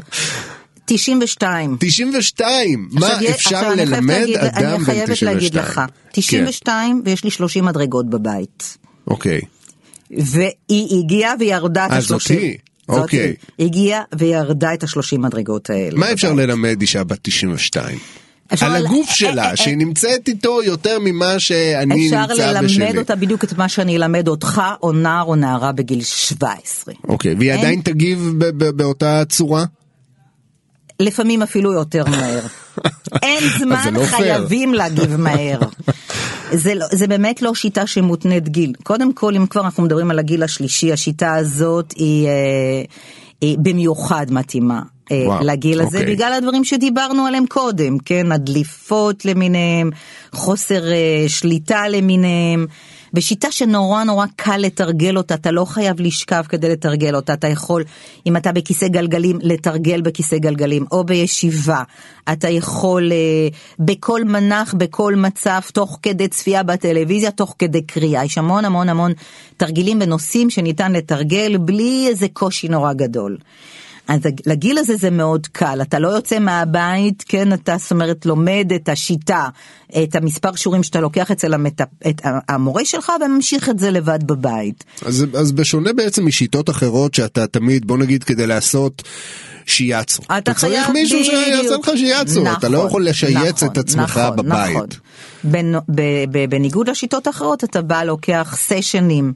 92. 0.86 1.78
92, 1.80 2.90
מה 2.92 3.08
עכשיו, 3.08 3.30
אפשר 3.30 3.56
עכשיו, 3.56 3.72
אני 3.74 3.86
ללמד 3.86 4.14
להגיד- 4.16 4.38
אדם 4.38 4.54
בן 4.54 4.66
אני 4.66 4.76
92? 4.78 4.86
חייבת 4.86 5.22
להגיד 5.22 5.56
לך, 5.56 5.82
92 6.12 7.02
ויש 7.06 7.24
לי 7.24 7.32
30 7.32 7.66
מדרגות 7.66 8.10
בבית. 8.10 8.78
אוקיי, 9.08 9.42
והיא 10.12 11.00
הגיעה 11.04 11.34
וירדה 11.40 11.86
את 11.86 11.92
אה, 11.92 11.98
השלושים. 11.98 12.36
זאתי? 12.36 12.58
זאתי. 12.88 13.02
אוקיי. 13.02 13.36
הגיעה 13.60 14.02
וירדה 14.18 14.74
את 14.74 14.84
השלושים 14.84 15.22
מדרגות 15.22 15.70
האלה. 15.70 16.00
מה 16.00 16.12
אפשר 16.12 16.34
בבית. 16.34 16.48
ללמד 16.50 16.82
אישה 16.82 17.04
בת 17.04 17.20
92? 17.22 17.98
אפשר 18.54 18.66
על 18.66 18.82
ל- 18.82 18.86
הגוף 18.86 19.10
אה, 19.10 19.14
שלה, 19.16 19.50
אה, 19.52 19.56
שהיא 19.56 19.78
נמצאת 19.78 20.28
איתו 20.28 20.64
יותר 20.64 20.98
ממה 21.02 21.40
שאני 21.40 22.06
אפשר 22.08 22.22
נמצא 22.22 22.52
ללמד 22.52 22.64
בשלי. 22.64 22.98
אותה 22.98 23.16
בדיוק 23.16 23.44
את 23.44 23.58
מה 23.58 23.70
שאני 23.70 23.96
אלמד 23.98 24.28
אותך, 24.28 24.62
או 24.84 24.92
נער 24.92 25.24
או 25.24 25.36
נערה 25.36 25.72
בגיל 25.72 26.04
17. 26.04 26.94
אוקיי, 27.08 27.34
והיא 27.36 27.52
אין- 27.52 27.60
עדיין 27.60 27.82
תגיב 27.82 28.34
ב- 28.38 28.64
ב- 28.64 28.70
באותה 28.70 29.24
צורה? 29.30 29.66
לפעמים 31.00 31.42
אפילו 31.42 31.74
יותר 31.74 32.04
מהר. 32.06 32.40
אין 33.24 33.44
זמן, 33.60 33.94
לא. 33.94 34.04
חייבים 34.06 34.74
להגיב 34.74 35.16
מהר. 35.16 35.60
זה, 36.54 36.76
לא, 36.76 36.86
זה 36.92 37.08
באמת 37.08 37.42
לא 37.42 37.56
שיטה 37.56 37.88
שמותנית 37.88 38.50
גיל. 38.50 38.74
קודם 38.84 39.14
כל, 39.14 39.36
אם 39.36 39.46
כבר 39.46 39.62
אנחנו 39.62 39.84
מדברים 39.84 40.12
על 40.12 40.20
הגיל 40.20 40.44
השלישי, 40.44 40.94
השיטה 40.94 41.36
הזאת 41.36 41.94
היא, 41.96 42.28
אה, 42.28 42.32
היא 43.42 43.58
במיוחד 43.62 44.26
מתאימה. 44.30 44.82
אה, 45.12 45.24
וואו, 45.26 45.46
לגיל 45.46 45.82
הזה 45.82 45.98
אוקיי. 45.98 46.16
בגלל 46.16 46.34
הדברים 46.34 46.64
שדיברנו 46.64 47.26
עליהם 47.26 47.46
קודם, 47.46 47.98
כן, 48.00 48.32
הדליפות 48.32 49.26
למיניהם, 49.26 49.90
חוסר 50.32 50.92
אה, 50.92 51.26
שליטה 51.28 51.88
למיניהם, 51.88 52.66
בשיטה 53.14 53.52
שנורא 53.52 54.04
נורא 54.04 54.26
קל 54.36 54.58
לתרגל 54.58 55.18
אותה, 55.18 55.34
אתה 55.34 55.52
לא 55.52 55.66
חייב 55.66 56.02
לשכב 56.02 56.44
כדי 56.50 56.70
לתרגל 56.70 57.16
אותה, 57.16 57.34
אתה 57.34 57.48
יכול, 57.48 57.84
אם 58.26 58.38
אתה 58.38 58.52
בכיסא 58.52 58.88
גלגלים, 58.88 59.40
לתרגל 59.42 60.02
בכיסא 60.02 60.38
גלגלים, 60.38 60.86
או 60.92 61.04
בישיבה, 61.04 61.84
אתה 62.32 62.50
יכול 62.50 63.12
אה, 63.12 63.48
בכל 63.80 64.24
מנח, 64.24 64.74
בכל 64.78 65.16
מצב, 65.16 65.60
תוך 65.74 66.00
כדי 66.02 66.28
צפייה 66.28 66.64
בטלוויזיה, 66.64 67.32
תוך 67.32 67.56
כדי 67.60 67.82
קריאה, 67.82 68.26
יש 68.26 68.38
המון 68.38 68.66
המון 68.66 68.90
המון 68.90 69.12
תרגילים 69.58 70.00
בנושאים 70.00 70.50
שניתן 70.50 70.92
לתרגל 70.92 71.58
בלי 71.58 72.08
איזה 72.08 72.28
קושי 72.34 72.68
נורא 72.68 72.94
גדול. 72.94 73.38
אז 74.08 74.20
לגיל 74.46 74.78
הזה 74.78 74.96
זה 74.96 75.10
מאוד 75.10 75.48
קל, 75.52 75.80
אתה 75.82 76.00
לא 76.00 76.08
יוצא 76.08 76.40
מהבית, 76.40 77.24
כן, 77.28 77.54
אתה 77.54 77.76
זאת 77.80 77.92
אומרת 77.92 78.26
לומד 78.26 78.72
את 78.76 78.90
השיטה, 78.90 79.48
את 80.04 80.16
המספר 80.16 80.56
שיעורים 80.56 80.84
שאתה 80.84 81.00
לוקח 81.00 81.32
אצל 81.32 81.54
המטפ... 81.54 81.86
את 82.10 82.22
המורה 82.50 82.86
שלך 82.86 83.12
וממשיך 83.26 83.70
את 83.70 83.80
זה 83.80 83.92
לבד 83.92 84.20
בבית. 84.24 84.84
אז, 85.06 85.26
אז 85.38 85.52
בשונה 85.52 85.94
בעצם 85.94 86.26
משיטות 86.26 86.70
אחרות 86.70 87.14
שאתה 87.14 87.48
תמיד, 87.48 87.88
בוא 87.88 87.98
נגיד 87.98 88.24
כדי 88.24 88.48
לעשות 88.48 89.02
שיאצו. 89.66 90.22
אתה 90.38 90.54
צריך 90.54 90.60
חייב- 90.60 90.92
מישהו 90.94 91.24
שיעשה 91.26 91.60
בדיוק. 91.64 91.88
לך 91.88 91.98
שיאצו, 91.98 92.44
אתה 92.58 92.70
לא 92.70 92.78
נכון, 92.78 92.88
יכול 92.88 93.06
לשייץ 93.06 93.56
נכון, 93.64 93.68
את 93.74 93.78
עצמך 93.78 94.18
נכון, 94.18 94.36
בבית. 94.36 94.76
נכון. 94.76 94.88
בנ- 95.52 95.92
בניגוד 96.50 96.90
לשיטות 96.90 97.28
אחרות, 97.28 97.64
אתה 97.64 97.82
בא, 97.82 98.04
לוקח 98.04 98.56
סשנים, 98.60 99.34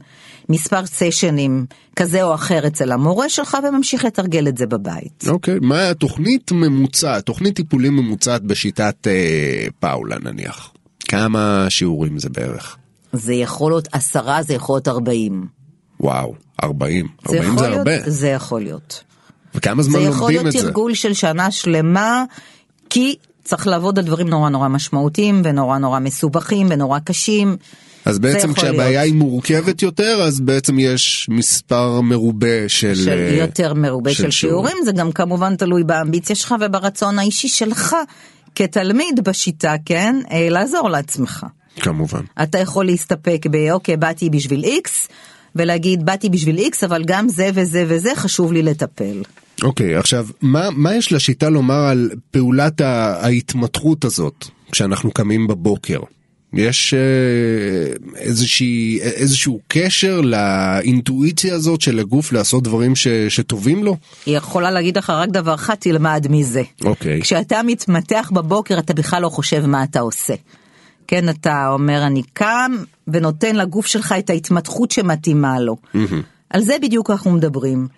מספר 0.48 0.86
סשנים 0.86 1.66
כזה 1.96 2.22
או 2.22 2.34
אחר 2.34 2.66
אצל 2.66 2.92
המורה 2.92 3.28
שלך 3.28 3.56
וממשיך 3.68 4.04
לתרגל 4.04 4.48
את 4.48 4.58
זה 4.58 4.66
בבית. 4.66 5.24
אוקיי, 5.28 5.58
מה 5.60 5.94
תוכנית 5.94 6.52
ממוצעת, 6.52 7.26
תוכנית 7.26 7.56
טיפולים 7.56 7.96
ממוצעת 7.96 8.42
בשיטת 8.42 9.06
אה, 9.06 9.66
פאולה 9.80 10.16
נניח? 10.18 10.72
כמה 11.08 11.66
שיעורים 11.68 12.18
זה 12.18 12.28
בערך? 12.28 12.76
זה 13.12 13.34
יכול 13.34 13.72
להיות 13.72 13.88
עשרה, 13.92 14.42
זה 14.42 14.54
יכול 14.54 14.74
להיות 14.74 14.88
ארבעים. 14.88 15.46
וואו, 16.00 16.34
40. 16.64 17.06
זה 17.28 17.36
40 17.36 17.52
יכול 17.52 17.58
זה 17.58 17.68
להיות, 17.68 17.78
הרבה. 17.78 18.10
זה 18.10 18.28
יכול 18.28 18.62
להיות. 18.62 19.04
וכמה 19.54 19.82
זה 19.82 19.90
זמן 19.90 20.00
יכול 20.00 20.12
לומדים 20.12 20.42
להיות 20.42 20.46
את 20.46 20.52
זה? 20.52 20.66
תרגול 20.66 20.94
של 20.94 21.14
שנה 21.14 21.50
שלמה, 21.50 22.24
כי 22.90 23.16
צריך 23.44 23.66
לעבוד 23.66 23.98
על 23.98 24.04
דברים 24.04 24.28
נורא 24.28 24.48
נורא 24.48 24.68
משמעותיים 24.68 25.42
ונורא 25.44 25.78
נורא 25.78 25.98
מסובכים 25.98 26.66
ונורא 26.70 26.98
קשים. 26.98 27.56
אז 28.06 28.18
בעצם 28.18 28.54
כשהבעיה 28.54 28.90
להיות. 28.90 29.04
היא 29.04 29.14
מורכבת 29.14 29.82
יותר, 29.82 30.22
אז 30.22 30.40
בעצם 30.40 30.78
יש 30.78 31.26
מספר 31.30 32.00
מרובה 32.00 32.68
של... 32.68 32.94
של 32.94 33.08
אה, 33.08 33.34
יותר 33.38 33.74
מרובה 33.74 34.14
של, 34.14 34.30
שיעורים, 34.30 34.76
זה 34.84 34.92
גם 34.92 35.12
כמובן 35.12 35.56
תלוי 35.56 35.84
באמביציה 35.84 36.36
שלך 36.36 36.54
וברצון 36.60 37.18
האישי 37.18 37.48
שלך 37.48 37.96
כתלמיד 38.54 39.24
בשיטה, 39.24 39.74
כן? 39.84 40.16
אה, 40.30 40.48
לעזור 40.50 40.90
לעצמך. 40.90 41.46
כמובן. 41.80 42.20
אתה 42.42 42.58
יכול 42.58 42.86
להסתפק 42.86 43.46
באוקיי, 43.50 43.96
באתי 43.96 44.30
בשביל 44.30 44.64
איקס, 44.64 45.08
ולהגיד 45.56 46.06
באתי 46.06 46.28
בשביל 46.28 46.58
איקס, 46.58 46.84
אבל 46.84 47.02
גם 47.06 47.28
זה 47.28 47.50
וזה 47.54 47.84
וזה 47.88 48.10
חשוב 48.16 48.52
לי 48.52 48.62
לטפל. 48.62 49.22
אוקיי, 49.62 49.96
עכשיו, 49.96 50.26
מה, 50.40 50.68
מה 50.70 50.94
יש 50.94 51.12
לשיטה 51.12 51.48
לומר 51.48 51.86
על 51.86 52.10
פעולת 52.30 52.80
ההתמתחות 52.80 54.04
הזאת, 54.04 54.44
כשאנחנו 54.72 55.10
קמים 55.10 55.46
בבוקר? 55.46 55.98
יש 56.56 56.94
אה, 56.94 56.98
איזושהי, 58.16 59.00
איזשהו 59.00 59.60
קשר 59.68 60.20
לאינטואיציה 60.20 61.54
הזאת 61.54 61.80
של 61.80 61.98
הגוף 61.98 62.32
לעשות 62.32 62.62
דברים 62.62 62.96
ש, 62.96 63.08
שטובים 63.08 63.84
לו? 63.84 63.96
היא 64.26 64.36
יכולה 64.36 64.70
להגיד 64.70 64.98
לך 64.98 65.10
רק 65.10 65.28
דבר 65.28 65.54
אחד, 65.54 65.74
תלמד 65.74 66.26
מזה. 66.30 66.62
אוקיי. 66.84 67.20
כשאתה 67.20 67.60
מתמתח 67.66 68.30
בבוקר 68.34 68.78
אתה 68.78 68.94
בכלל 68.94 69.22
לא 69.22 69.28
חושב 69.28 69.66
מה 69.66 69.84
אתה 69.84 70.00
עושה. 70.00 70.34
כן, 71.06 71.28
אתה 71.28 71.68
אומר 71.68 72.06
אני 72.06 72.22
קם 72.32 72.72
ונותן 73.08 73.56
לגוף 73.56 73.86
שלך 73.86 74.14
את 74.18 74.30
ההתמתחות 74.30 74.90
שמתאימה 74.90 75.60
לו. 75.60 75.76
על 76.50 76.62
זה 76.62 76.76
בדיוק 76.82 77.10
אנחנו 77.10 77.32
מדברים. 77.32 77.88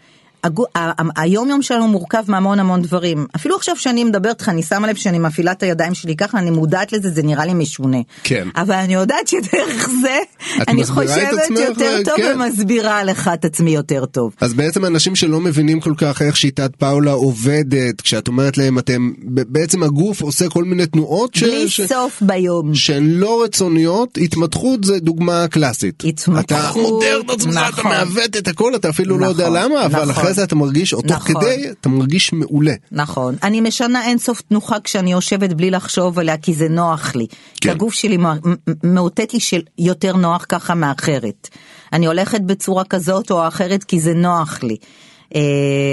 הגו- 0.44 0.64
ה- 0.74 0.78
ה- 1.02 1.22
היום 1.22 1.48
יום 1.48 1.62
שלנו 1.62 1.88
מורכב 1.88 2.22
מהמון 2.28 2.60
המון 2.60 2.82
דברים. 2.82 3.26
אפילו 3.36 3.56
עכשיו 3.56 3.76
שאני 3.76 4.04
מדברת 4.04 4.26
איתך, 4.40 4.48
אני 4.48 4.62
שמה 4.62 4.86
לב 4.86 4.96
שאני 4.96 5.18
מפעילה 5.18 5.52
את 5.52 5.62
הידיים 5.62 5.94
שלי 5.94 6.16
ככה, 6.16 6.38
אני 6.38 6.50
מודעת 6.50 6.92
לזה, 6.92 7.10
זה 7.10 7.22
נראה 7.22 7.46
לי 7.46 7.54
משונה. 7.54 7.98
כן. 8.22 8.48
אבל 8.56 8.74
אני 8.74 8.94
יודעת 8.94 9.28
שדרך 9.28 9.88
זה, 10.02 10.16
אני 10.68 10.84
חושבת 10.84 11.38
יותר 11.68 12.00
טוב 12.04 12.14
כן. 12.16 12.32
ומסבירה 12.40 13.04
לך 13.04 13.30
את 13.34 13.44
עצמי 13.44 13.70
יותר 13.70 14.04
טוב. 14.06 14.32
אז 14.40 14.54
בעצם 14.54 14.84
אנשים 14.84 15.16
שלא 15.16 15.40
מבינים 15.40 15.80
כל 15.80 15.92
כך 15.96 16.22
איך 16.22 16.36
שיטת 16.36 16.76
פאולה 16.76 17.10
עובדת, 17.12 18.00
כשאת 18.00 18.28
אומרת 18.28 18.58
להם 18.58 18.78
אתם, 18.78 19.10
בעצם 19.24 19.82
הגוף 19.82 20.20
עושה 20.22 20.48
כל 20.48 20.64
מיני 20.64 20.86
תנועות 20.86 21.34
ש- 21.34 21.42
בלי 21.42 21.68
ש- 21.68 21.80
סוף 21.80 22.22
ביום. 22.22 22.74
שהן 22.74 23.10
לא 23.10 23.42
רצוניות, 23.44 24.18
התמתחות 24.22 24.84
זה 24.84 24.98
דוגמה 25.00 25.46
קלאסית. 25.50 26.02
התמתחות, 26.06 26.44
אתה 26.44 26.72
מודר 26.90 27.20
את 27.26 27.30
עצמך, 27.30 27.54
אתה 27.68 27.80
נכון. 27.80 27.90
מעוות 27.90 28.36
את 28.36 28.48
הכל, 28.48 28.74
אתה 28.74 28.88
אפילו 28.88 29.18
לא 29.18 29.26
יודע 29.26 29.44
נכון, 29.48 29.56
למה, 29.56 29.86
אבל 29.86 30.02
נכון. 30.02 30.10
אחרי 30.10 30.34
זה 30.38 30.44
אתה 30.44 30.54
מרגיש, 30.54 30.94
או 30.94 31.02
תוך 31.02 31.30
נכון. 31.30 31.42
כדי, 31.42 31.70
אתה 31.80 31.88
מרגיש 31.88 32.32
מעולה. 32.32 32.74
נכון. 32.92 33.36
אני 33.42 33.60
משנה 33.60 34.06
אינסוף 34.06 34.40
תנוחה 34.40 34.80
כשאני 34.80 35.12
יושבת 35.12 35.52
בלי 35.52 35.70
לחשוב 35.70 36.18
עליה, 36.18 36.36
כי 36.36 36.54
זה 36.54 36.68
נוח 36.68 37.14
לי. 37.14 37.26
כי 37.28 37.60
כן. 37.60 37.70
הגוף 37.70 37.94
שלי 37.94 38.18
מאותת 38.84 39.34
לי 39.34 39.40
שיותר 39.40 40.16
נוח 40.16 40.46
ככה 40.48 40.74
מאחרת. 40.74 41.48
אני 41.92 42.06
הולכת 42.06 42.40
בצורה 42.40 42.84
כזאת 42.84 43.30
או 43.30 43.48
אחרת 43.48 43.84
כי 43.84 44.00
זה 44.00 44.14
נוח 44.14 44.62
לי. 44.62 44.76
אה, 45.34 45.40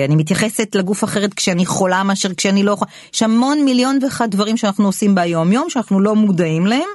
אני 0.07 0.15
מתייחסת 0.15 0.75
לגוף 0.75 1.03
אחרת 1.03 1.33
כשאני 1.33 1.65
חולה 1.65 2.03
מאשר 2.03 2.33
כשאני 2.33 2.63
לא 2.63 2.71
יכולה. 2.71 2.91
יש 3.13 3.23
המון 3.23 3.65
מיליון 3.65 3.99
ואחד 4.01 4.31
דברים 4.31 4.57
שאנחנו 4.57 4.85
עושים 4.85 5.15
ביום 5.15 5.51
יום 5.51 5.69
שאנחנו 5.69 5.99
לא 5.99 6.15
מודעים 6.15 6.65
להם. 6.67 6.89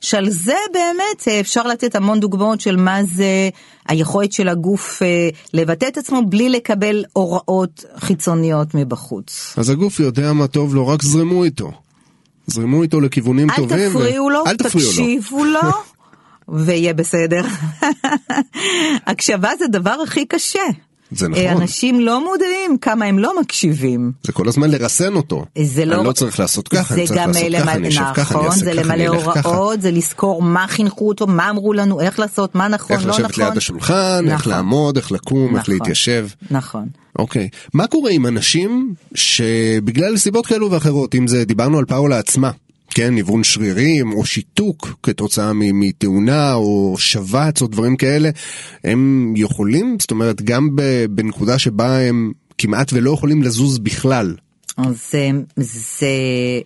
שעל 0.00 0.30
זה 0.30 0.54
באמת 0.72 1.28
אה, 1.28 1.40
אפשר 1.40 1.66
לתת 1.66 1.94
המון 1.94 2.20
דוגמאות 2.20 2.60
של 2.60 2.76
מה 2.76 3.04
זה 3.04 3.48
היכולת 3.88 4.32
של 4.32 4.48
הגוף 4.48 5.02
אה, 5.02 5.28
לבטא 5.54 5.88
את 5.88 5.98
עצמו 5.98 6.22
בלי 6.26 6.48
לקבל 6.48 7.04
הוראות 7.12 7.84
חיצוניות 7.96 8.74
מבחוץ. 8.74 9.54
אז 9.56 9.70
הגוף 9.70 10.00
יודע 10.00 10.32
מה 10.32 10.46
טוב 10.46 10.74
לו, 10.74 10.88
רק 10.88 11.02
זרמו 11.02 11.44
איתו. 11.44 11.72
זרמו 12.46 12.82
איתו 12.82 13.00
לכיוונים 13.00 13.50
אל 13.50 13.56
טובים. 13.56 13.96
ו- 13.96 13.98
תפריעו 13.98 14.30
לו, 14.30 14.44
אל 14.46 14.56
תפריעו 14.56 14.88
לו. 14.88 14.92
תקשיבו 14.92 15.44
לו, 15.44 15.60
ויהיה 16.64 16.94
בסדר. 16.94 17.42
הקשבה 19.06 19.50
זה 19.58 19.64
הדבר 19.64 19.96
הכי 20.04 20.26
קשה. 20.26 20.62
זה 21.10 21.26
אה, 21.26 21.30
נכון. 21.30 21.62
אנשים 21.62 22.00
לא 22.00 22.24
מודעים 22.30 22.78
כמה 22.80 23.04
הם 23.04 23.18
לא 23.18 23.40
מקשיבים. 23.40 24.12
זה 24.22 24.32
כל 24.32 24.48
הזמן 24.48 24.70
לרסן 24.70 25.14
אותו. 25.14 25.44
זה 25.62 25.84
לא, 25.84 25.96
אני 25.96 26.04
לא 26.06 26.12
צריך 26.12 26.40
לעשות 26.40 26.68
ככה, 26.68 26.94
אני 26.94 27.06
זה 27.06 27.14
צריך 27.14 27.26
לעשות 27.26 27.42
למלא- 27.42 27.60
ככה, 27.60 27.72
אני 27.72 27.88
אשב 27.88 28.00
ככה, 28.14 28.34
אני 28.34 28.40
נכון, 28.40 28.46
אעשה 28.46 28.64
זה 28.64 28.72
ככה, 28.72 28.94
אני 28.94 29.06
למלא 29.06 29.16
אלך 29.16 29.30
ככה. 29.34 29.48
הוראות, 29.48 29.82
זה 29.82 29.90
לזכור 29.90 30.42
מה 30.42 30.66
חינכו 30.68 31.08
אותו, 31.08 31.26
מה 31.26 31.50
אמרו 31.50 31.72
לנו, 31.72 32.00
איך 32.00 32.18
לעשות, 32.18 32.54
מה 32.54 32.68
נכון, 32.68 32.96
איך 32.96 33.06
לא 33.06 33.12
לשבת 33.12 33.30
נכון. 33.30 33.44
ליד 33.44 33.56
השולחן, 33.56 34.24
איך 34.26 34.40
נכון. 34.40 34.52
לעמוד, 34.52 34.96
איך 34.96 35.12
לקום, 35.12 35.56
איך 35.56 35.62
נכון. 35.62 35.74
להתיישב. 35.74 36.28
נכון. 36.50 36.86
אוקיי. 37.18 37.48
מה 37.74 37.86
קורה 37.86 38.10
עם 38.10 38.26
אנשים 38.26 38.94
שבגלל 39.14 40.16
סיבות 40.16 40.46
כאלו 40.46 40.70
ואחרות, 40.70 41.14
אם 41.14 41.26
זה 41.26 41.44
דיברנו 41.44 41.78
על 41.78 41.84
פאולה 41.84 42.18
עצמה, 42.18 42.50
כן, 42.90 43.14
ניוון 43.14 43.44
שרירים 43.44 44.12
או 44.12 44.26
שיתוק 44.26 44.96
כתוצאה 45.02 45.52
מתאונה 45.52 46.54
או 46.54 46.94
שבץ 46.98 47.62
או 47.62 47.66
דברים 47.66 47.96
כאלה, 47.96 48.30
הם 48.84 49.32
יכולים, 49.36 49.96
זאת 50.00 50.10
אומרת, 50.10 50.42
גם 50.42 50.68
בנקודה 51.10 51.58
שבה 51.58 52.00
הם 52.00 52.32
כמעט 52.58 52.92
ולא 52.92 53.10
יכולים 53.10 53.42
לזוז 53.42 53.78
בכלל. 53.78 54.34
אז 54.76 55.10
זה, 55.10 55.30
זה 55.56 56.06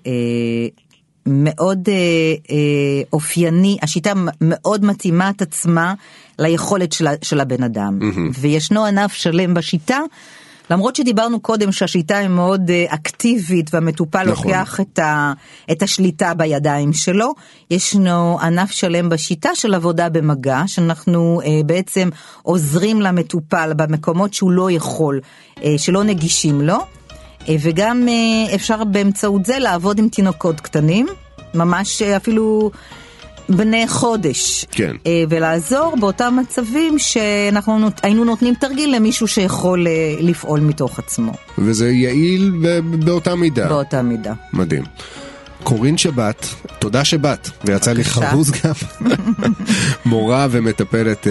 אה, 0.07 0.69
מאוד 1.27 1.89
אה, 1.89 1.95
אה, 2.51 3.03
אופייני, 3.13 3.79
השיטה 3.83 4.13
מאוד 4.41 4.85
מתאימה 4.85 5.31
את 5.31 5.43
עצמה 5.43 5.95
ליכולת 6.39 6.93
של, 6.93 7.07
של 7.23 7.41
הבן 7.41 7.63
אדם. 7.63 7.99
וישנו 8.41 8.85
ענף 8.85 9.13
שלם 9.13 9.55
בשיטה. 9.55 9.99
למרות 10.71 10.97
שדיברנו 10.97 11.41
קודם 11.41 11.73
שהשיטה 11.73 12.17
היא 12.17 12.29
מאוד 12.29 12.71
אה, 12.71 12.85
אקטיבית 12.89 13.75
והמטופל 13.75 14.31
נכון. 14.31 14.47
לוקח 14.47 14.81
את, 14.81 14.99
ה, 14.99 15.33
את 15.73 15.83
השליטה 15.83 16.35
בידיים 16.35 16.93
שלו, 16.93 17.35
ישנו 17.71 18.41
ענף 18.41 18.71
שלם 18.71 19.09
בשיטה 19.09 19.55
של 19.55 19.75
עבודה 19.75 20.09
במגע, 20.09 20.63
שאנחנו 20.67 21.41
אה, 21.45 21.61
בעצם 21.67 22.09
עוזרים 22.43 23.01
למטופל 23.01 23.73
במקומות 23.77 24.35
שהוא 24.35 24.51
לא 24.51 24.71
יכול, 24.71 25.21
אה, 25.65 25.75
שלא 25.79 26.05
נגישים 26.05 26.61
לו. 26.61 26.77
אה, 27.49 27.55
וגם 27.61 28.09
אה, 28.09 28.55
אפשר 28.55 28.85
באמצעות 28.85 29.47
זה 29.47 29.59
לעבוד 29.59 29.99
עם 29.99 30.09
תינוקות 30.09 30.61
קטנים, 30.61 31.07
ממש 31.55 32.03
אה, 32.03 32.17
אפילו 32.17 32.71
בני 33.51 33.89
חודש. 33.89 34.67
כן. 34.71 34.97
אה, 35.07 35.25
ולעזור 35.29 35.97
באותם 36.01 36.37
מצבים 36.41 36.99
שאנחנו 36.99 37.79
נות- 37.79 38.01
היינו 38.03 38.25
נותנים 38.25 38.55
תרגיל 38.55 38.97
למישהו 38.97 39.29
שיכול 39.29 39.87
אה, 39.87 39.93
לפעול 40.21 40.61
מתוך 40.61 40.99
עצמו, 40.99 41.33
וזה 41.59 41.91
יעיל 41.91 42.53
ב- 42.63 43.05
באותה 43.05 43.35
מידה. 43.35 43.69
באותה 43.69 44.03
מידה. 44.03 44.33
מדהים. 44.53 44.83
קורין 45.63 45.99
שבת, 45.99 46.47
תודה 46.79 47.05
שבאת, 47.05 47.51
ויצא 47.65 47.93
לי. 47.93 48.05
חרוז 48.05 48.51
גם, 48.51 48.73
מורה 50.11 50.47
ומטפלת 50.51 51.27
uh, 51.27 51.31